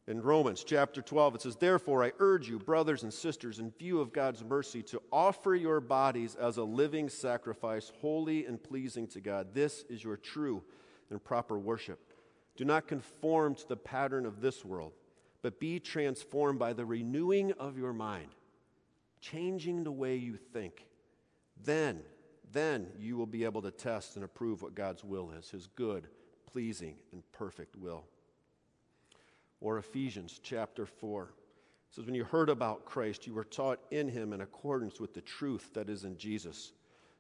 In 0.08 0.22
Romans 0.22 0.62
chapter 0.62 1.02
12, 1.02 1.34
it 1.34 1.42
says, 1.42 1.56
Therefore, 1.56 2.04
I 2.04 2.12
urge 2.20 2.48
you, 2.48 2.60
brothers 2.60 3.02
and 3.02 3.12
sisters, 3.12 3.58
in 3.58 3.72
view 3.72 4.00
of 4.00 4.12
God's 4.12 4.44
mercy, 4.44 4.80
to 4.84 5.02
offer 5.10 5.56
your 5.56 5.80
bodies 5.80 6.36
as 6.36 6.58
a 6.58 6.62
living 6.62 7.08
sacrifice, 7.08 7.90
holy 8.00 8.46
and 8.46 8.62
pleasing 8.62 9.08
to 9.08 9.20
God. 9.20 9.48
This 9.52 9.84
is 9.88 10.04
your 10.04 10.16
true 10.16 10.62
and 11.10 11.22
proper 11.22 11.58
worship. 11.58 11.98
Do 12.56 12.64
not 12.64 12.86
conform 12.86 13.56
to 13.56 13.68
the 13.68 13.76
pattern 13.76 14.26
of 14.26 14.40
this 14.40 14.64
world, 14.64 14.92
but 15.42 15.58
be 15.58 15.80
transformed 15.80 16.60
by 16.60 16.72
the 16.72 16.86
renewing 16.86 17.50
of 17.58 17.76
your 17.76 17.92
mind, 17.92 18.28
changing 19.20 19.82
the 19.82 19.92
way 19.92 20.14
you 20.14 20.36
think. 20.36 20.86
Then, 21.64 22.00
then 22.52 22.86
you 22.96 23.16
will 23.16 23.26
be 23.26 23.42
able 23.42 23.62
to 23.62 23.72
test 23.72 24.14
and 24.14 24.24
approve 24.24 24.62
what 24.62 24.76
God's 24.76 25.02
will 25.02 25.32
is, 25.32 25.50
his 25.50 25.66
good, 25.66 26.06
pleasing, 26.46 26.94
and 27.12 27.24
perfect 27.32 27.74
will. 27.74 28.04
Or 29.60 29.78
Ephesians 29.78 30.40
chapter 30.42 30.86
4. 30.86 31.22
It 31.24 31.94
says, 31.94 32.04
When 32.04 32.14
you 32.14 32.24
heard 32.24 32.50
about 32.50 32.84
Christ, 32.84 33.26
you 33.26 33.34
were 33.34 33.44
taught 33.44 33.80
in 33.90 34.08
him 34.08 34.32
in 34.32 34.40
accordance 34.40 35.00
with 35.00 35.14
the 35.14 35.20
truth 35.20 35.70
that 35.74 35.88
is 35.88 36.04
in 36.04 36.16
Jesus. 36.16 36.72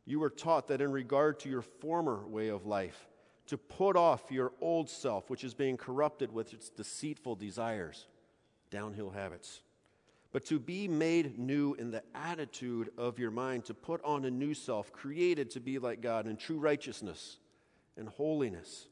You 0.04 0.20
were 0.20 0.30
taught 0.30 0.68
that 0.68 0.80
in 0.80 0.92
regard 0.92 1.40
to 1.40 1.48
your 1.48 1.62
former 1.62 2.26
way 2.26 2.48
of 2.48 2.66
life, 2.66 3.08
to 3.46 3.56
put 3.56 3.96
off 3.96 4.30
your 4.30 4.52
old 4.60 4.88
self, 4.90 5.30
which 5.30 5.44
is 5.44 5.54
being 5.54 5.76
corrupted 5.76 6.32
with 6.32 6.52
its 6.52 6.68
deceitful 6.68 7.36
desires, 7.36 8.06
downhill 8.70 9.10
habits, 9.10 9.60
but 10.32 10.44
to 10.44 10.58
be 10.58 10.86
made 10.86 11.38
new 11.38 11.74
in 11.74 11.90
the 11.90 12.02
attitude 12.14 12.90
of 12.98 13.18
your 13.18 13.30
mind, 13.30 13.64
to 13.64 13.74
put 13.74 14.04
on 14.04 14.24
a 14.24 14.30
new 14.30 14.52
self, 14.52 14.92
created 14.92 15.50
to 15.50 15.60
be 15.60 15.78
like 15.78 16.00
God 16.00 16.26
in 16.26 16.36
true 16.36 16.58
righteousness 16.58 17.38
and 17.96 18.08
holiness. 18.08 18.86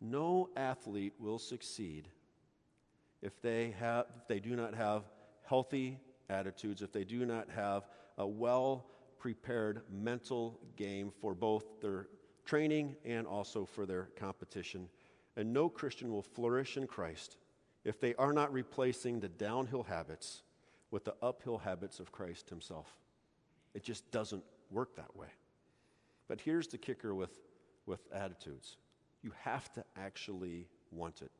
No 0.00 0.50
athlete 0.56 1.14
will 1.18 1.38
succeed 1.38 2.08
if 3.22 3.40
they, 3.40 3.74
have, 3.78 4.06
if 4.18 4.28
they 4.28 4.40
do 4.40 4.54
not 4.54 4.74
have 4.74 5.04
healthy 5.44 5.98
attitudes, 6.28 6.82
if 6.82 6.92
they 6.92 7.04
do 7.04 7.24
not 7.24 7.48
have 7.50 7.88
a 8.18 8.26
well 8.26 8.86
prepared 9.18 9.82
mental 9.90 10.60
game 10.76 11.10
for 11.20 11.34
both 11.34 11.80
their 11.80 12.08
training 12.44 12.96
and 13.04 13.26
also 13.26 13.64
for 13.64 13.86
their 13.86 14.10
competition. 14.16 14.88
And 15.36 15.52
no 15.52 15.68
Christian 15.68 16.12
will 16.12 16.22
flourish 16.22 16.76
in 16.76 16.86
Christ 16.86 17.36
if 17.84 18.00
they 18.00 18.14
are 18.14 18.32
not 18.32 18.52
replacing 18.52 19.20
the 19.20 19.28
downhill 19.28 19.82
habits 19.82 20.42
with 20.90 21.04
the 21.04 21.14
uphill 21.22 21.58
habits 21.58 22.00
of 22.00 22.12
Christ 22.12 22.48
Himself. 22.48 22.86
It 23.74 23.82
just 23.82 24.10
doesn't 24.10 24.44
work 24.70 24.96
that 24.96 25.14
way. 25.16 25.28
But 26.28 26.40
here's 26.40 26.68
the 26.68 26.78
kicker 26.78 27.14
with, 27.14 27.30
with 27.86 28.00
attitudes 28.12 28.76
you 29.26 29.32
have 29.42 29.72
to 29.72 29.84
actually 29.96 30.68
want 30.92 31.20
it. 31.20 31.32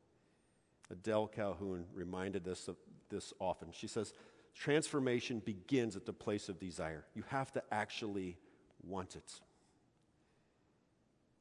Adele 0.91 1.29
Calhoun 1.29 1.85
reminded 1.95 2.49
us 2.49 2.67
of 2.67 2.75
this 3.11 3.33
often. 3.39 3.69
She 3.71 3.87
says, 3.87 4.13
Transformation 4.57 5.41
begins 5.45 5.95
at 5.95 6.05
the 6.05 6.13
place 6.13 6.49
of 6.49 6.59
desire. 6.59 7.05
You 7.15 7.23
have 7.29 7.53
to 7.53 7.63
actually 7.71 8.39
want 8.83 9.15
it. 9.15 9.41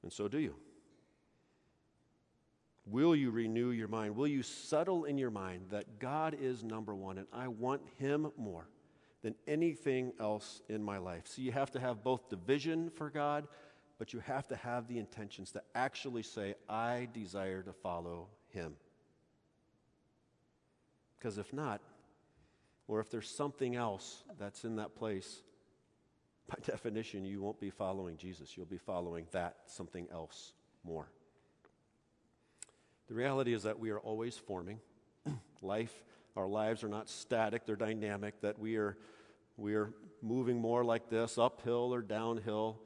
And 0.04 0.14
so 0.14 0.28
do 0.28 0.38
you. 0.38 0.54
Will 2.86 3.16
you 3.16 3.32
renew 3.32 3.72
your 3.72 3.88
mind? 3.88 4.16
Will 4.16 4.28
you 4.28 4.44
settle 4.44 5.06
in 5.06 5.18
your 5.18 5.32
mind 5.32 5.66
that 5.72 5.98
God 5.98 6.38
is 6.40 6.64
number 6.64 6.94
one 6.94 7.18
and 7.18 7.28
I 7.34 7.48
want 7.48 7.82
Him 7.98 8.32
more 8.38 8.68
than 9.24 9.34
anything 9.48 10.14
else 10.20 10.62
in 10.70 10.84
my 10.84 11.00
life? 11.00 11.24
So 11.26 11.42
you 11.42 11.52
have 11.54 11.72
to 11.72 11.80
have 11.80 12.04
both 12.04 12.30
the 12.30 12.36
vision 12.36 12.92
for 12.92 13.10
God, 13.10 13.48
but 13.98 14.14
you 14.14 14.20
have 14.20 14.48
to 14.48 14.56
have 14.56 14.88
the 14.88 14.98
intentions 14.98 15.52
to 15.52 15.62
actually 15.74 16.24
say, 16.24 16.56
I 16.70 17.08
desire 17.14 17.62
to 17.64 17.74
follow 17.74 18.28
Him. 18.50 18.74
Because 21.18 21.38
if 21.38 21.54
not, 21.54 21.82
or 22.88 23.00
if 23.00 23.10
there's 23.10 23.30
something 23.30 23.76
else 23.76 24.24
that's 24.38 24.64
in 24.64 24.76
that 24.76 24.96
place, 24.96 25.42
by 26.48 26.58
definition, 26.66 27.26
you 27.26 27.42
won't 27.42 27.60
be 27.60 27.70
following 27.70 28.18
Jesus. 28.18 28.56
You'll 28.56 28.66
be 28.66 28.78
following 28.78 29.26
that 29.32 29.56
something 29.66 30.08
else 30.12 30.54
more. 30.84 31.10
The 33.08 33.14
reality 33.14 33.54
is 33.54 33.64
that 33.64 33.80
we 33.80 33.92
are 33.92 34.00
always 34.00 34.38
forming. 34.38 34.80
Life, 35.62 36.04
our 36.36 36.48
lives 36.48 36.84
are 36.84 36.90
not 36.90 37.10
static, 37.10 37.66
they're 37.66 37.76
dynamic, 37.76 38.42
that 38.42 38.60
we 38.60 38.76
are, 38.78 38.98
we 39.58 39.76
are 39.76 39.94
moving 40.22 40.60
more 40.60 40.84
like 40.84 41.10
this, 41.10 41.38
uphill 41.38 41.94
or 41.94 42.02
downhill. 42.02 42.80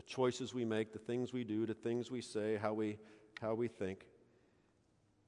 The 0.00 0.06
choices 0.06 0.54
we 0.54 0.64
make, 0.64 0.94
the 0.94 0.98
things 0.98 1.34
we 1.34 1.44
do, 1.44 1.66
the 1.66 1.74
things 1.74 2.10
we 2.10 2.22
say, 2.22 2.56
how 2.56 2.72
we, 2.72 2.96
how 3.42 3.52
we 3.52 3.68
think. 3.68 4.06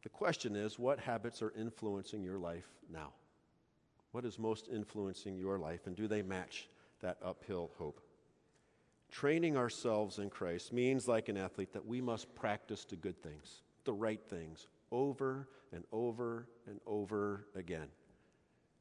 The 0.03 0.09
question 0.09 0.57
is 0.57 0.79
what 0.79 0.99
habits 0.99 1.43
are 1.43 1.53
influencing 1.55 2.23
your 2.23 2.39
life 2.39 2.65
now? 2.91 3.11
What 4.13 4.25
is 4.25 4.39
most 4.39 4.69
influencing 4.73 5.37
your 5.37 5.59
life, 5.59 5.87
and 5.87 5.95
do 5.95 6.09
they 6.09 6.23
match 6.23 6.71
that 7.03 7.19
uphill 7.23 7.71
hope. 7.77 8.01
Training 9.11 9.59
ourselves 9.59 10.19
in 10.19 10.31
Christ 10.31 10.73
means, 10.73 11.07
like 11.07 11.29
an 11.29 11.37
athlete, 11.37 11.75
that 11.75 11.85
we 11.85 12.01
must 12.01 12.35
practice 12.35 12.87
the 12.87 12.97
good 12.97 13.23
things, 13.23 13.61
the 13.85 13.93
right 13.93 14.23
things, 14.31 14.69
over 14.91 15.49
and 15.75 15.85
over 15.93 16.49
and 16.67 16.81
over 16.87 17.45
again. 17.55 17.89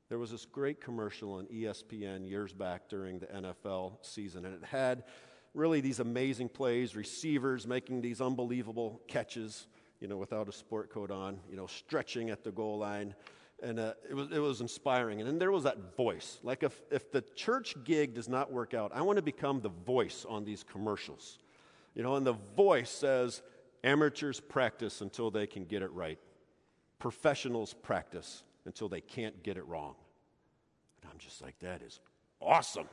There 0.08 0.20
was 0.20 0.32
this 0.32 0.46
great 0.46 0.80
commercial 0.80 1.34
on 1.34 1.48
ESPN 1.48 2.26
years 2.26 2.54
back 2.54 2.88
during 2.88 3.20
the 3.20 3.28
NFL 3.28 3.98
season, 4.06 4.46
and 4.46 4.56
it 4.56 4.64
had 4.64 5.04
really 5.54 5.82
these 5.82 6.00
amazing 6.00 6.50
plays, 6.50 6.96
receivers 6.96 7.68
making 7.68 8.02
these 8.02 8.22
unbelievable 8.22 9.02
catches, 9.08 9.68
you 10.00 10.08
know, 10.08 10.18
without 10.18 10.48
a 10.48 10.52
sport 10.52 10.90
coat 10.90 11.12
on, 11.12 11.40
you 11.50 11.58
know, 11.58 11.68
stretching 11.68 12.30
at 12.30 12.44
the 12.44 12.52
goal 12.52 12.78
line 12.78 13.14
and 13.62 13.80
uh, 13.80 13.94
it, 14.10 14.14
was, 14.14 14.28
it 14.32 14.40
was 14.40 14.62
inspiring. 14.62 15.20
And 15.20 15.28
then 15.28 15.38
there 15.38 15.52
was 15.52 15.64
that 15.64 15.96
voice. 15.96 16.40
Like, 16.44 16.64
if, 16.64 16.82
if 16.90 17.12
the 17.12 17.22
church 17.36 17.76
gig 17.84 18.16
does 18.16 18.28
not 18.28 18.52
work 18.52 18.74
out, 18.74 18.92
I 18.94 19.02
want 19.02 19.18
to 19.18 19.22
become 19.22 19.62
the 19.62 19.70
voice 19.70 20.26
on 20.28 20.44
these 20.44 20.64
commercials. 20.64 21.38
You 21.94 22.04
know, 22.04 22.16
and 22.16 22.26
the 22.26 22.36
voice 22.56 22.90
says, 22.90 23.42
amateurs 23.84 24.40
practice 24.40 25.02
until 25.02 25.30
they 25.30 25.46
can 25.46 25.66
get 25.66 25.82
it 25.82 25.92
right, 25.92 26.20
professionals 27.00 27.74
practice 27.74 28.44
until 28.66 28.90
they 28.90 29.02
can't 29.02 29.44
get 29.44 29.58
it 29.58 29.68
wrong. 29.68 29.96
And 31.02 31.12
I'm 31.12 31.18
just 31.18 31.42
like, 31.42 31.60
that 31.60 31.82
is 31.82 32.00
awesome. 32.40 32.88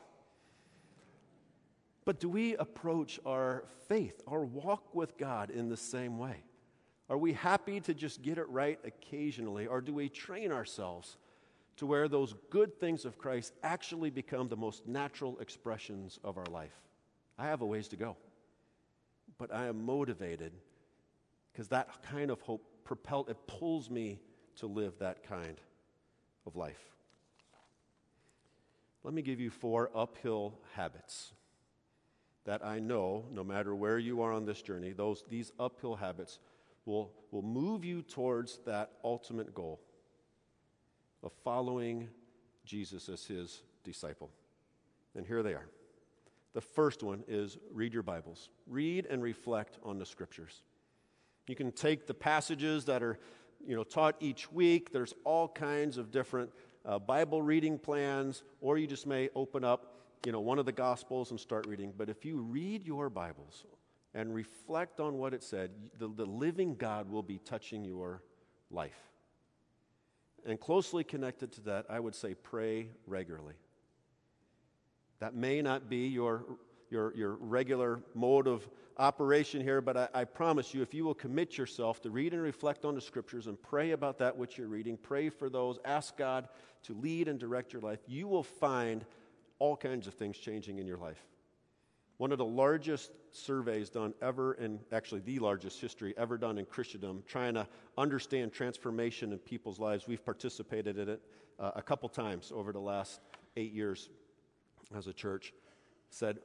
But 2.09 2.21
do 2.21 2.31
we 2.31 2.57
approach 2.57 3.21
our 3.27 3.65
faith, 3.87 4.23
our 4.27 4.43
walk 4.43 4.95
with 4.95 5.19
God, 5.19 5.51
in 5.51 5.69
the 5.69 5.77
same 5.77 6.17
way? 6.17 6.43
Are 7.11 7.19
we 7.19 7.35
happy 7.35 7.81
to 7.81 7.93
just 7.93 8.23
get 8.23 8.39
it 8.39 8.49
right 8.49 8.79
occasionally, 8.83 9.67
or 9.67 9.83
do 9.83 9.93
we 9.93 10.09
train 10.09 10.51
ourselves 10.51 11.19
to 11.77 11.85
where 11.85 12.09
those 12.09 12.35
good 12.49 12.81
things 12.81 13.05
of 13.05 13.19
Christ 13.19 13.53
actually 13.63 14.09
become 14.09 14.49
the 14.49 14.57
most 14.57 14.87
natural 14.87 15.39
expressions 15.39 16.19
of 16.25 16.39
our 16.39 16.47
life? 16.47 16.73
I 17.39 17.45
have 17.45 17.61
a 17.61 17.67
ways 17.67 17.89
to 17.89 17.97
go, 17.97 18.17
but 19.37 19.53
I 19.53 19.67
am 19.67 19.85
motivated 19.85 20.55
because 21.53 21.69
that 21.69 21.91
kind 22.05 22.31
of 22.31 22.41
hope 22.41 22.65
propel 22.85 23.27
it 23.29 23.37
pulls 23.47 23.91
me 23.91 24.19
to 24.57 24.67
live 24.67 24.95
that 25.01 25.25
kind 25.25 25.61
of 26.47 26.57
life. 26.57 26.95
Let 29.05 29.13
me 29.13 29.21
give 29.21 29.41
you 29.41 29.51
four 29.51 29.91
uphill 29.95 30.55
habits 30.73 31.35
that 32.49 32.65
I 32.65 32.79
know, 32.79 33.27
no 33.31 33.45
matter 33.45 33.75
where 33.75 33.99
you 33.99 34.23
are 34.23 34.33
on 34.33 34.47
this 34.47 34.63
journey, 34.63 34.95
those, 34.95 35.23
these 35.29 35.53
uphill 35.61 35.95
habits 35.95 36.39
will, 36.87 37.13
will 37.31 37.43
move 37.43 37.85
you 37.85 38.01
towards 38.01 38.61
that 38.65 38.93
ultimate 39.05 39.55
goal 39.55 39.79
of 41.23 41.31
following 41.45 42.09
Jesus 42.65 43.11
as 43.11 43.27
his 43.27 43.61
disciple. 43.85 44.31
And 45.15 45.27
here 45.27 45.43
they 45.43 45.53
are. 45.53 45.67
The 46.55 46.63
first 46.63 47.03
one 47.03 47.23
is 47.29 47.59
read 47.71 47.93
your 47.93 48.03
Bibles, 48.03 48.49
read 48.67 49.05
and 49.05 49.23
reflect 49.23 49.77
on 49.83 49.99
the 49.99 50.07
scriptures. 50.07 50.63
You 51.49 51.55
can 51.55 51.71
take 51.71 52.07
the 52.07 52.15
passages 52.15 52.87
that 52.87 53.03
are 53.03 53.19
you 53.67 53.77
know, 53.77 53.85
taught 53.85 54.17
each 54.21 54.51
week. 54.51 54.91
There's 54.91 55.13
all 55.23 55.49
kinds 55.49 55.99
of 55.99 56.11
different 56.11 56.51
uh, 56.87 56.99
Bible 56.99 57.43
reading 57.43 57.79
plans, 57.79 58.43
or 58.63 58.79
you 58.79 58.87
just 58.87 59.07
may 59.07 59.29
open 59.35 59.65
up 59.65 59.99
you 60.25 60.33
know, 60.33 60.41
one 60.41 60.59
of 60.59 60.67
the 60.67 60.73
Gospels 60.73 61.31
and 61.31 61.39
start 61.39 61.67
reading. 61.67 61.93
But 61.97 62.09
if 62.09 62.25
you 62.25 62.39
read 62.39 62.85
your 62.85 63.09
Bibles 63.09 63.65
and 64.15 64.35
reflect 64.35 65.01
on 65.01 65.19
what 65.19 65.35
it 65.35 65.43
said, 65.43 65.71
the, 65.99 66.09
the 66.09 66.25
living 66.25 66.75
God 66.75 67.11
will 67.11 67.23
be 67.23 67.39
touching 67.39 67.85
your 67.85 68.23
life. 68.71 68.99
And 70.47 70.59
closely 70.59 71.05
connected 71.05 71.53
to 71.53 71.61
that, 71.63 71.87
I 71.89 72.01
would 72.01 72.15
say 72.15 72.35
pray 72.35 72.89
regularly. 73.07 73.55
That 75.21 75.35
may 75.35 75.63
not 75.63 75.89
be 75.89 76.09
your, 76.09 76.45
your, 76.91 77.15
your 77.15 77.35
regular 77.35 78.01
mode 78.15 78.47
of 78.47 78.69
operation 78.99 79.61
here, 79.61 79.81
but 79.81 79.97
I, 79.97 80.09
I, 80.15 80.25
promise 80.25 80.75
you, 80.75 80.83
if 80.83 80.95
you 80.95 81.05
will 81.05 81.15
commit 81.15 81.59
yourself 81.59 82.01
to 82.03 82.11
read 82.11 82.33
and 82.33 82.43
reflect 82.43 82.85
on 82.85 82.95
the 82.95 83.01
scriptures 83.01 83.47
and 83.47 83.61
pray 83.61 83.93
about 83.93 84.19
that 84.19 84.37
which 84.37 84.59
you're 84.59 84.69
reading, 84.69 84.97
pray 84.97 85.29
for 85.29 85.49
those, 85.49 85.79
ask 85.85 86.17
God 86.17 86.49
to 86.85 86.95
lead 86.95 87.29
and 87.29 87.39
direct 87.39 87.73
your 87.73 87.83
life, 87.83 88.01
you 88.07 88.27
will 88.27 88.43
find 88.43 89.05
all 89.59 89.77
kinds 89.77 90.07
of 90.07 90.15
things 90.15 90.39
changing 90.39 90.79
in 90.79 90.87
your 90.87 90.99
life. 90.99 91.25
One 92.19 92.33
of 92.33 92.39
the 92.39 92.45
largest 92.45 93.13
surveys 93.31 93.91
done 93.91 94.13
ever, 94.21 94.55
and 94.55 94.81
actually 94.91 95.21
the 95.21 95.39
largest 95.39 95.81
history 95.81 96.15
ever 96.17 96.37
done 96.37 96.59
in 96.59 96.65
Christendom, 96.65 97.23
trying 97.29 97.55
to 97.55 97.67
understand 97.97 98.53
transformation 98.53 99.33
in 99.33 99.39
people's 99.39 99.79
lives. 99.79 100.09
We've 100.09 100.25
participated 100.25 100.99
in 100.99 101.09
it 101.09 101.23
uh, 101.61 101.73
a 101.77 101.83
couple 101.83 102.09
times 102.09 102.53
over 102.53 102.73
the 102.73 102.81
last 102.81 103.21
eight 103.57 103.73
years 103.73 104.11
as 104.97 105.07
a 105.07 105.13
church. 105.13 105.53
Said 106.11 106.39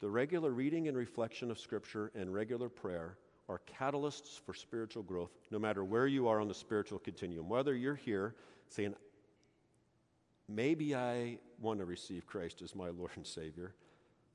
the 0.00 0.08
regular 0.08 0.50
reading 0.50 0.86
and 0.86 0.96
reflection 0.96 1.50
of 1.50 1.58
Scripture 1.58 2.12
and 2.14 2.32
regular 2.32 2.68
prayer 2.68 3.16
are 3.48 3.60
catalysts 3.80 4.38
for 4.38 4.54
spiritual 4.54 5.02
growth, 5.02 5.30
no 5.50 5.58
matter 5.58 5.84
where 5.84 6.06
you 6.06 6.28
are 6.28 6.40
on 6.40 6.48
the 6.48 6.54
spiritual 6.54 6.98
continuum. 6.98 7.48
Whether 7.48 7.74
you're 7.74 7.94
here 7.94 8.34
saying, 8.68 8.94
maybe 10.48 10.94
I 10.94 11.38
want 11.60 11.80
to 11.80 11.84
receive 11.84 12.26
Christ 12.26 12.62
as 12.62 12.74
my 12.74 12.90
Lord 12.90 13.10
and 13.16 13.26
Savior, 13.26 13.74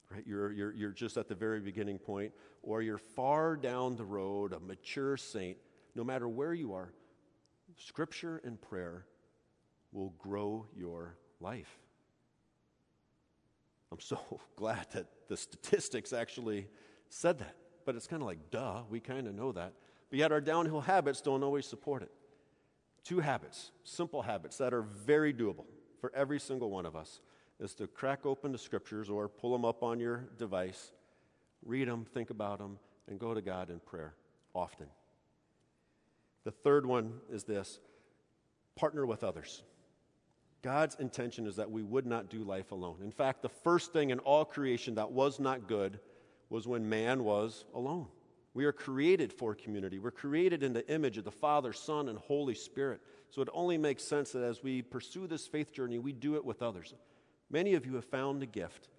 right? 0.10 0.24
You're, 0.26 0.52
you're, 0.52 0.74
you're 0.74 0.92
just 0.92 1.18
at 1.18 1.28
the 1.28 1.36
very 1.36 1.60
beginning 1.60 2.00
point, 2.00 2.32
or 2.64 2.82
you're 2.82 2.98
far 2.98 3.56
down 3.56 3.96
the 3.96 4.04
road, 4.04 4.54
a 4.54 4.60
mature 4.60 5.18
saint, 5.18 5.58
no 5.96 6.04
matter 6.04 6.28
where 6.28 6.54
you 6.54 6.74
are, 6.74 6.92
Scripture 7.78 8.42
and 8.44 8.62
prayer 8.62 9.06
will 9.92 10.14
grow 10.20 10.66
your 10.76 11.16
life. 11.40 11.80
I'm 13.92 14.00
so 14.00 14.20
glad 14.56 14.88
that 14.94 15.08
the 15.28 15.38
statistics 15.38 16.14
actually 16.14 16.68
said 17.10 17.40
that. 17.40 17.56
But 17.86 17.96
it's 17.96 18.08
kind 18.08 18.22
of 18.22 18.28
like, 18.28 18.52
duh, 18.52 18.84
we 18.90 19.00
kind 19.00 19.28
of 19.28 19.34
know 19.34 19.52
that. 19.54 19.74
But 20.10 20.20
yet 20.20 20.32
our 20.32 20.42
downhill 20.42 20.82
habits 20.82 21.22
don't 21.22 21.44
always 21.44 21.66
support 21.66 22.04
it. 22.04 22.12
Two 23.04 23.20
habits, 23.20 23.72
simple 23.84 24.22
habits 24.22 24.58
that 24.58 24.74
are 24.74 24.84
very 24.84 25.34
doable 25.34 25.66
for 26.02 26.12
every 26.16 26.40
single 26.40 26.70
one 26.72 26.86
of 26.86 26.96
us 26.96 27.22
is 27.60 27.76
to 27.76 27.88
crack 27.88 28.26
open 28.26 28.52
the 28.52 28.58
scriptures 28.58 29.10
or 29.10 29.30
pull 29.30 29.52
them 29.54 29.64
up 29.64 29.84
on 29.84 30.00
your 30.00 30.26
device, 30.38 30.92
read 31.64 31.88
them, 31.88 32.06
think 32.14 32.32
about 32.32 32.58
them, 32.58 32.80
and 33.08 33.20
go 33.20 33.34
to 33.34 33.42
God 33.42 33.70
in 33.70 33.80
prayer 33.80 34.16
often. 34.54 34.88
The 36.44 36.52
third 36.52 36.88
one 36.88 37.14
is 37.32 37.44
this 37.44 37.80
partner 38.76 39.06
with 39.06 39.24
others. 39.24 39.62
God's 40.64 40.96
intention 40.96 41.46
is 41.46 41.56
that 41.56 41.70
we 41.70 41.84
would 41.84 42.06
not 42.06 42.30
do 42.30 42.44
life 42.44 42.72
alone. 42.72 42.98
In 43.04 43.12
fact, 43.12 43.42
the 43.42 43.50
first 43.50 43.94
thing 43.94 44.10
in 44.10 44.20
all 44.20 44.46
creation 44.46 44.96
that 44.96 45.12
was 45.12 45.40
not 45.40 45.68
good 45.68 46.00
was 46.50 46.68
when 46.68 46.88
man 46.90 47.24
was 47.24 47.66
alone. 47.74 48.08
We 48.54 48.66
are 48.66 48.74
created 48.74 49.32
for 49.32 49.56
community. 49.56 50.00
We're 50.00 50.12
created 50.12 50.62
in 50.62 50.74
the 50.74 50.88
image 50.92 51.18
of 51.18 51.24
the 51.24 51.32
Father, 51.32 51.72
Son, 51.72 52.10
and 52.10 52.18
Holy 52.18 52.56
Spirit. 52.56 53.02
So 53.30 53.42
it 53.42 53.48
only 53.54 53.78
makes 53.78 54.04
sense 54.04 54.32
that 54.32 54.44
as 54.44 54.62
we 54.62 54.82
pursue 54.82 55.26
this 55.26 55.48
faith 55.48 55.72
journey, 55.72 56.00
we 56.00 56.12
do 56.12 56.36
it 56.36 56.44
with 56.44 56.62
others. 56.62 56.94
Many 57.50 57.76
of 57.76 57.86
you 57.86 57.96
have 57.96 58.06
found 58.06 58.42
the 58.42 58.46
gift 58.46 58.90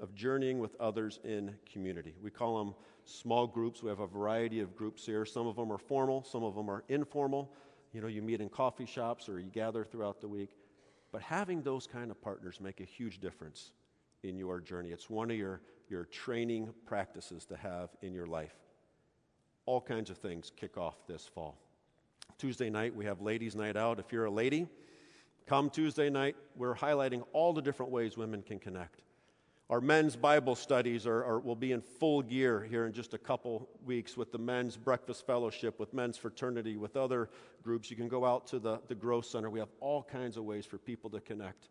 of 0.00 0.14
journeying 0.14 0.58
with 0.58 0.74
others 0.80 1.20
in 1.24 1.54
community. 1.70 2.14
We 2.22 2.30
call 2.30 2.58
them 2.58 2.74
small 3.04 3.46
groups. 3.46 3.82
We 3.82 3.90
have 3.90 4.00
a 4.00 4.06
variety 4.06 4.60
of 4.60 4.76
groups 4.76 5.04
here. 5.04 5.26
Some 5.26 5.46
of 5.46 5.56
them 5.56 5.70
are 5.70 5.78
formal, 5.78 6.24
some 6.24 6.42
of 6.42 6.54
them 6.54 6.70
are 6.70 6.84
informal. 6.88 7.52
You 7.92 8.00
know, 8.00 8.08
you 8.08 8.22
meet 8.22 8.40
in 8.40 8.48
coffee 8.48 8.86
shops 8.86 9.28
or 9.28 9.40
you 9.40 9.50
gather 9.50 9.84
throughout 9.84 10.20
the 10.20 10.28
week. 10.28 10.50
But 11.12 11.22
having 11.22 11.62
those 11.62 11.86
kind 11.86 12.10
of 12.10 12.20
partners 12.20 12.60
make 12.60 12.80
a 12.80 12.84
huge 12.84 13.20
difference 13.20 13.72
in 14.22 14.36
your 14.36 14.60
journey. 14.60 14.90
It's 14.90 15.08
one 15.08 15.30
of 15.30 15.36
your, 15.36 15.60
your 15.88 16.04
training 16.04 16.70
practices 16.84 17.44
to 17.46 17.56
have 17.56 17.90
in 18.02 18.12
your 18.12 18.26
life. 18.26 18.54
All 19.66 19.80
kinds 19.80 20.10
of 20.10 20.18
things 20.18 20.50
kick 20.56 20.78
off 20.78 21.06
this 21.06 21.26
fall. 21.26 21.58
Tuesday 22.38 22.70
night, 22.70 22.94
we 22.94 23.04
have 23.04 23.20
ladies' 23.20 23.54
night 23.54 23.76
out. 23.76 23.98
If 23.98 24.12
you're 24.12 24.26
a 24.26 24.30
lady, 24.30 24.66
come 25.46 25.70
Tuesday 25.70 26.10
night. 26.10 26.36
We're 26.54 26.74
highlighting 26.74 27.24
all 27.32 27.52
the 27.52 27.62
different 27.62 27.92
ways 27.92 28.16
women 28.16 28.42
can 28.42 28.58
connect. 28.58 29.02
Our 29.68 29.80
men's 29.80 30.14
Bible 30.14 30.54
studies 30.54 31.08
are, 31.08 31.24
are, 31.24 31.40
will 31.40 31.56
be 31.56 31.72
in 31.72 31.80
full 31.80 32.22
gear 32.22 32.62
here 32.62 32.86
in 32.86 32.92
just 32.92 33.14
a 33.14 33.18
couple 33.18 33.68
weeks 33.84 34.16
with 34.16 34.30
the 34.30 34.38
men's 34.38 34.76
breakfast 34.76 35.26
fellowship, 35.26 35.80
with 35.80 35.92
men's 35.92 36.16
fraternity, 36.16 36.76
with 36.76 36.96
other 36.96 37.30
groups. 37.64 37.90
You 37.90 37.96
can 37.96 38.06
go 38.06 38.24
out 38.24 38.46
to 38.48 38.60
the, 38.60 38.80
the 38.86 38.94
Growth 38.94 39.26
Center. 39.26 39.50
We 39.50 39.58
have 39.58 39.72
all 39.80 40.04
kinds 40.04 40.36
of 40.36 40.44
ways 40.44 40.66
for 40.66 40.78
people 40.78 41.10
to 41.10 41.20
connect. 41.20 41.68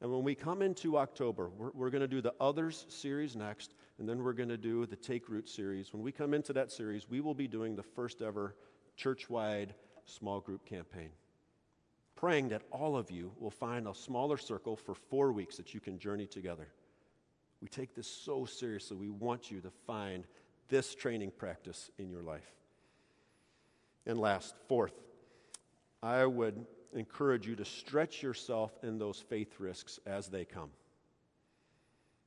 And 0.00 0.10
when 0.12 0.22
we 0.22 0.34
come 0.34 0.60
into 0.60 0.98
October, 0.98 1.48
we're, 1.56 1.70
we're 1.72 1.90
going 1.90 2.02
to 2.02 2.08
do 2.08 2.20
the 2.20 2.34
Others 2.40 2.86
series 2.88 3.34
next, 3.34 3.74
and 3.98 4.08
then 4.08 4.22
we're 4.22 4.34
going 4.34 4.50
to 4.50 4.58
do 4.58 4.84
the 4.84 4.96
Take 4.96 5.28
Root 5.28 5.48
series. 5.48 5.92
When 5.92 6.02
we 6.02 6.12
come 6.12 6.34
into 6.34 6.52
that 6.52 6.70
series, 6.70 7.08
we 7.08 7.20
will 7.20 7.34
be 7.34 7.48
doing 7.48 7.74
the 7.74 7.82
first 7.82 8.20
ever 8.20 8.54
church 8.96 9.30
wide 9.30 9.74
small 10.04 10.40
group 10.40 10.64
campaign. 10.66 11.10
Praying 12.14 12.48
that 12.48 12.62
all 12.70 12.96
of 12.96 13.10
you 13.10 13.32
will 13.38 13.50
find 13.50 13.86
a 13.86 13.94
smaller 13.94 14.36
circle 14.36 14.76
for 14.76 14.94
four 14.94 15.32
weeks 15.32 15.56
that 15.56 15.74
you 15.74 15.80
can 15.80 15.98
journey 15.98 16.26
together. 16.26 16.68
We 17.60 17.68
take 17.68 17.94
this 17.94 18.06
so 18.06 18.44
seriously. 18.44 18.96
We 18.96 19.08
want 19.10 19.50
you 19.50 19.60
to 19.60 19.70
find 19.86 20.24
this 20.68 20.94
training 20.94 21.32
practice 21.36 21.90
in 21.98 22.10
your 22.10 22.22
life. 22.22 22.54
And 24.06 24.18
last, 24.18 24.54
fourth, 24.68 24.94
I 26.02 26.24
would 26.26 26.66
encourage 26.96 27.46
you 27.46 27.54
to 27.56 27.64
stretch 27.64 28.22
yourself 28.22 28.72
in 28.82 28.98
those 28.98 29.18
faith 29.18 29.58
risks 29.58 30.00
as 30.06 30.28
they 30.28 30.44
come. 30.44 30.70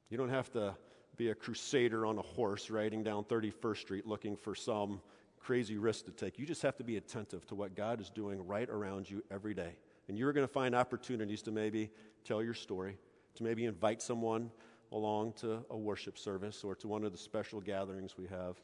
You 0.10 0.18
don't 0.18 0.30
have 0.30 0.52
to 0.54 0.76
be 1.18 1.30
a 1.30 1.36
crusader 1.36 2.06
on 2.06 2.18
a 2.18 2.22
horse 2.22 2.70
riding 2.70 3.04
down 3.04 3.26
31st 3.26 3.78
Street 3.78 4.08
looking 4.08 4.36
for 4.36 4.56
some 4.56 5.02
crazy 5.40 5.78
risk 5.78 6.06
to 6.06 6.12
take. 6.12 6.40
You 6.40 6.46
just 6.46 6.62
have 6.62 6.78
to 6.78 6.84
be 6.84 6.98
attentive 6.98 7.46
to 7.48 7.56
what 7.56 7.76
God 7.76 8.00
is 8.02 8.10
doing 8.10 8.46
right 8.46 8.70
around 8.70 9.10
you 9.10 9.24
every 9.30 9.54
day. 9.54 9.76
And 10.08 10.18
you're 10.18 10.34
going 10.34 10.48
to 10.48 10.52
find 10.52 10.74
opportunities 10.74 11.42
to 11.44 11.52
maybe 11.52 11.92
tell 12.24 12.42
your 12.42 12.54
story, 12.54 12.98
to 13.36 13.44
maybe 13.44 13.66
invite 13.66 14.02
someone 14.02 14.50
along 14.92 15.34
to 15.34 15.64
a 15.70 15.78
worship 15.78 16.18
service 16.18 16.64
or 16.64 16.76
to 16.76 16.88
one 16.88 17.04
of 17.04 17.12
the 17.12 17.18
special 17.18 17.62
gatherings 17.62 18.18
we 18.18 18.28
have. 18.28 18.56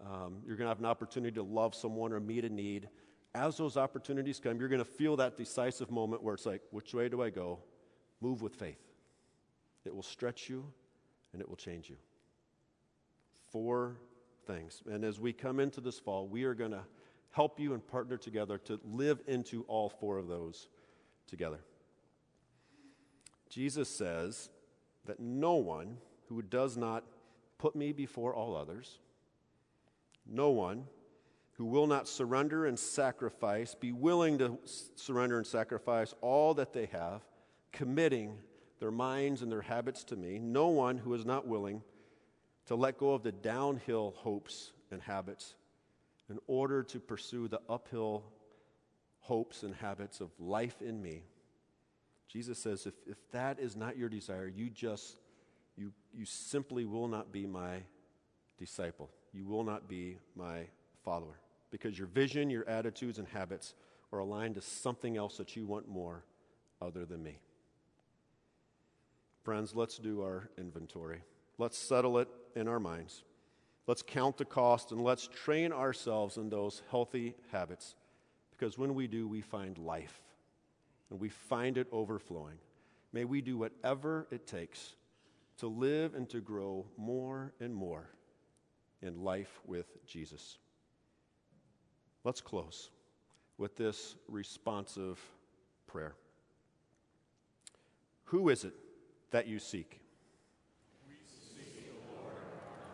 Um, 0.00 0.38
you're 0.46 0.56
going 0.56 0.66
to 0.66 0.70
have 0.70 0.78
an 0.78 0.86
opportunity 0.86 1.34
to 1.34 1.42
love 1.42 1.74
someone 1.74 2.12
or 2.12 2.20
meet 2.20 2.44
a 2.44 2.48
need. 2.48 2.88
As 3.36 3.58
those 3.58 3.76
opportunities 3.76 4.40
come, 4.40 4.58
you're 4.58 4.70
going 4.70 4.78
to 4.78 4.84
feel 4.84 5.16
that 5.16 5.36
decisive 5.36 5.90
moment 5.90 6.22
where 6.22 6.34
it's 6.34 6.46
like, 6.46 6.62
which 6.70 6.94
way 6.94 7.10
do 7.10 7.22
I 7.22 7.28
go? 7.28 7.58
Move 8.22 8.40
with 8.40 8.54
faith. 8.54 8.80
It 9.84 9.94
will 9.94 10.02
stretch 10.02 10.48
you 10.48 10.64
and 11.34 11.42
it 11.42 11.48
will 11.48 11.56
change 11.56 11.90
you. 11.90 11.96
Four 13.52 13.98
things. 14.46 14.82
And 14.90 15.04
as 15.04 15.20
we 15.20 15.34
come 15.34 15.60
into 15.60 15.82
this 15.82 15.98
fall, 15.98 16.26
we 16.26 16.44
are 16.44 16.54
going 16.54 16.70
to 16.70 16.84
help 17.30 17.60
you 17.60 17.74
and 17.74 17.86
partner 17.86 18.16
together 18.16 18.56
to 18.56 18.80
live 18.90 19.20
into 19.26 19.64
all 19.68 19.90
four 19.90 20.16
of 20.16 20.28
those 20.28 20.68
together. 21.26 21.60
Jesus 23.50 23.90
says 23.90 24.48
that 25.04 25.20
no 25.20 25.56
one 25.56 25.98
who 26.30 26.40
does 26.40 26.78
not 26.78 27.04
put 27.58 27.76
me 27.76 27.92
before 27.92 28.34
all 28.34 28.56
others, 28.56 28.98
no 30.26 30.48
one 30.48 30.86
who 31.56 31.64
will 31.64 31.86
not 31.86 32.06
surrender 32.06 32.66
and 32.66 32.78
sacrifice, 32.78 33.74
be 33.74 33.90
willing 33.92 34.38
to 34.38 34.58
surrender 34.94 35.38
and 35.38 35.46
sacrifice 35.46 36.14
all 36.20 36.52
that 36.54 36.72
they 36.72 36.86
have, 36.86 37.22
committing 37.72 38.36
their 38.78 38.90
minds 38.90 39.40
and 39.40 39.50
their 39.50 39.62
habits 39.62 40.04
to 40.04 40.16
me, 40.16 40.38
no 40.38 40.68
one 40.68 40.98
who 40.98 41.14
is 41.14 41.24
not 41.24 41.46
willing 41.46 41.82
to 42.66 42.74
let 42.74 42.98
go 42.98 43.14
of 43.14 43.22
the 43.22 43.32
downhill 43.32 44.12
hopes 44.18 44.72
and 44.90 45.00
habits 45.00 45.54
in 46.28 46.38
order 46.46 46.82
to 46.82 47.00
pursue 47.00 47.48
the 47.48 47.60
uphill 47.70 48.24
hopes 49.20 49.62
and 49.62 49.74
habits 49.76 50.20
of 50.20 50.28
life 50.38 50.82
in 50.82 51.00
me. 51.00 51.22
Jesus 52.28 52.58
says, 52.58 52.86
if, 52.86 52.94
if 53.06 53.16
that 53.30 53.58
is 53.58 53.76
not 53.76 53.96
your 53.96 54.10
desire, 54.10 54.46
you 54.46 54.68
just, 54.68 55.16
you, 55.74 55.92
you 56.12 56.26
simply 56.26 56.84
will 56.84 57.08
not 57.08 57.32
be 57.32 57.46
my 57.46 57.78
disciple. 58.58 59.10
You 59.32 59.46
will 59.46 59.64
not 59.64 59.88
be 59.88 60.18
my 60.34 60.66
follower 61.02 61.38
because 61.76 61.98
your 61.98 62.08
vision, 62.08 62.48
your 62.48 62.66
attitudes, 62.66 63.18
and 63.18 63.28
habits 63.28 63.74
are 64.10 64.20
aligned 64.20 64.54
to 64.54 64.62
something 64.62 65.18
else 65.18 65.36
that 65.36 65.56
you 65.56 65.66
want 65.66 65.86
more 65.86 66.24
other 66.80 67.04
than 67.04 67.22
me. 67.22 67.38
Friends, 69.42 69.74
let's 69.74 69.98
do 69.98 70.22
our 70.22 70.48
inventory. 70.56 71.20
Let's 71.58 71.76
settle 71.76 72.16
it 72.16 72.28
in 72.54 72.66
our 72.66 72.80
minds. 72.80 73.24
Let's 73.86 74.00
count 74.00 74.38
the 74.38 74.46
cost 74.46 74.90
and 74.90 75.02
let's 75.02 75.28
train 75.28 75.70
ourselves 75.70 76.38
in 76.38 76.48
those 76.48 76.80
healthy 76.90 77.34
habits 77.52 77.94
because 78.52 78.78
when 78.78 78.94
we 78.94 79.06
do, 79.06 79.28
we 79.28 79.42
find 79.42 79.76
life 79.76 80.22
and 81.10 81.20
we 81.20 81.28
find 81.28 81.76
it 81.76 81.88
overflowing. 81.92 82.56
May 83.12 83.26
we 83.26 83.42
do 83.42 83.58
whatever 83.58 84.26
it 84.30 84.46
takes 84.46 84.94
to 85.58 85.66
live 85.66 86.14
and 86.14 86.26
to 86.30 86.40
grow 86.40 86.86
more 86.96 87.52
and 87.60 87.74
more 87.74 88.08
in 89.02 89.22
life 89.22 89.60
with 89.66 89.86
Jesus. 90.06 90.56
Let's 92.26 92.40
close 92.40 92.90
with 93.56 93.76
this 93.76 94.16
responsive 94.26 95.20
prayer. 95.86 96.16
Who 98.24 98.48
is 98.48 98.64
it 98.64 98.74
that 99.30 99.46
you 99.46 99.60
seek? 99.60 100.00
We 101.08 101.14
seek 101.24 101.86
the 101.86 101.92
Lord 102.16 102.34
our 102.34 102.40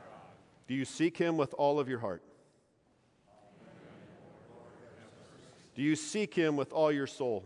God. 0.05 0.21
Do 0.69 0.75
you 0.75 0.85
seek 0.85 1.17
him 1.17 1.39
with 1.39 1.55
all 1.55 1.81
of 1.81 1.89
your 1.89 1.99
heart? 1.99 2.23
Do 5.77 5.81
you 5.81 5.97
seek 5.97 6.35
him 6.35 6.55
with 6.55 6.71
all 6.71 6.93
your 6.93 7.07
soul? 7.07 7.43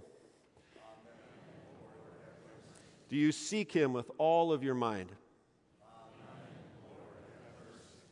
Do 3.08 3.14
you 3.14 3.30
seek 3.30 3.70
him 3.70 3.92
with 3.92 4.10
all 4.18 4.50
of 4.52 4.64
your 4.64 4.74
mind? 4.74 5.12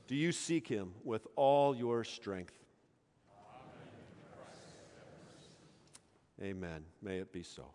Do 0.06 0.14
you 0.14 0.30
seek 0.30 0.68
him 0.68 0.92
with 1.02 1.26
all 1.34 1.74
your 1.74 2.04
strength? 2.04 2.63
Amen. 6.42 6.85
May 7.01 7.18
it 7.18 7.33
be 7.33 7.42
so. 7.42 7.75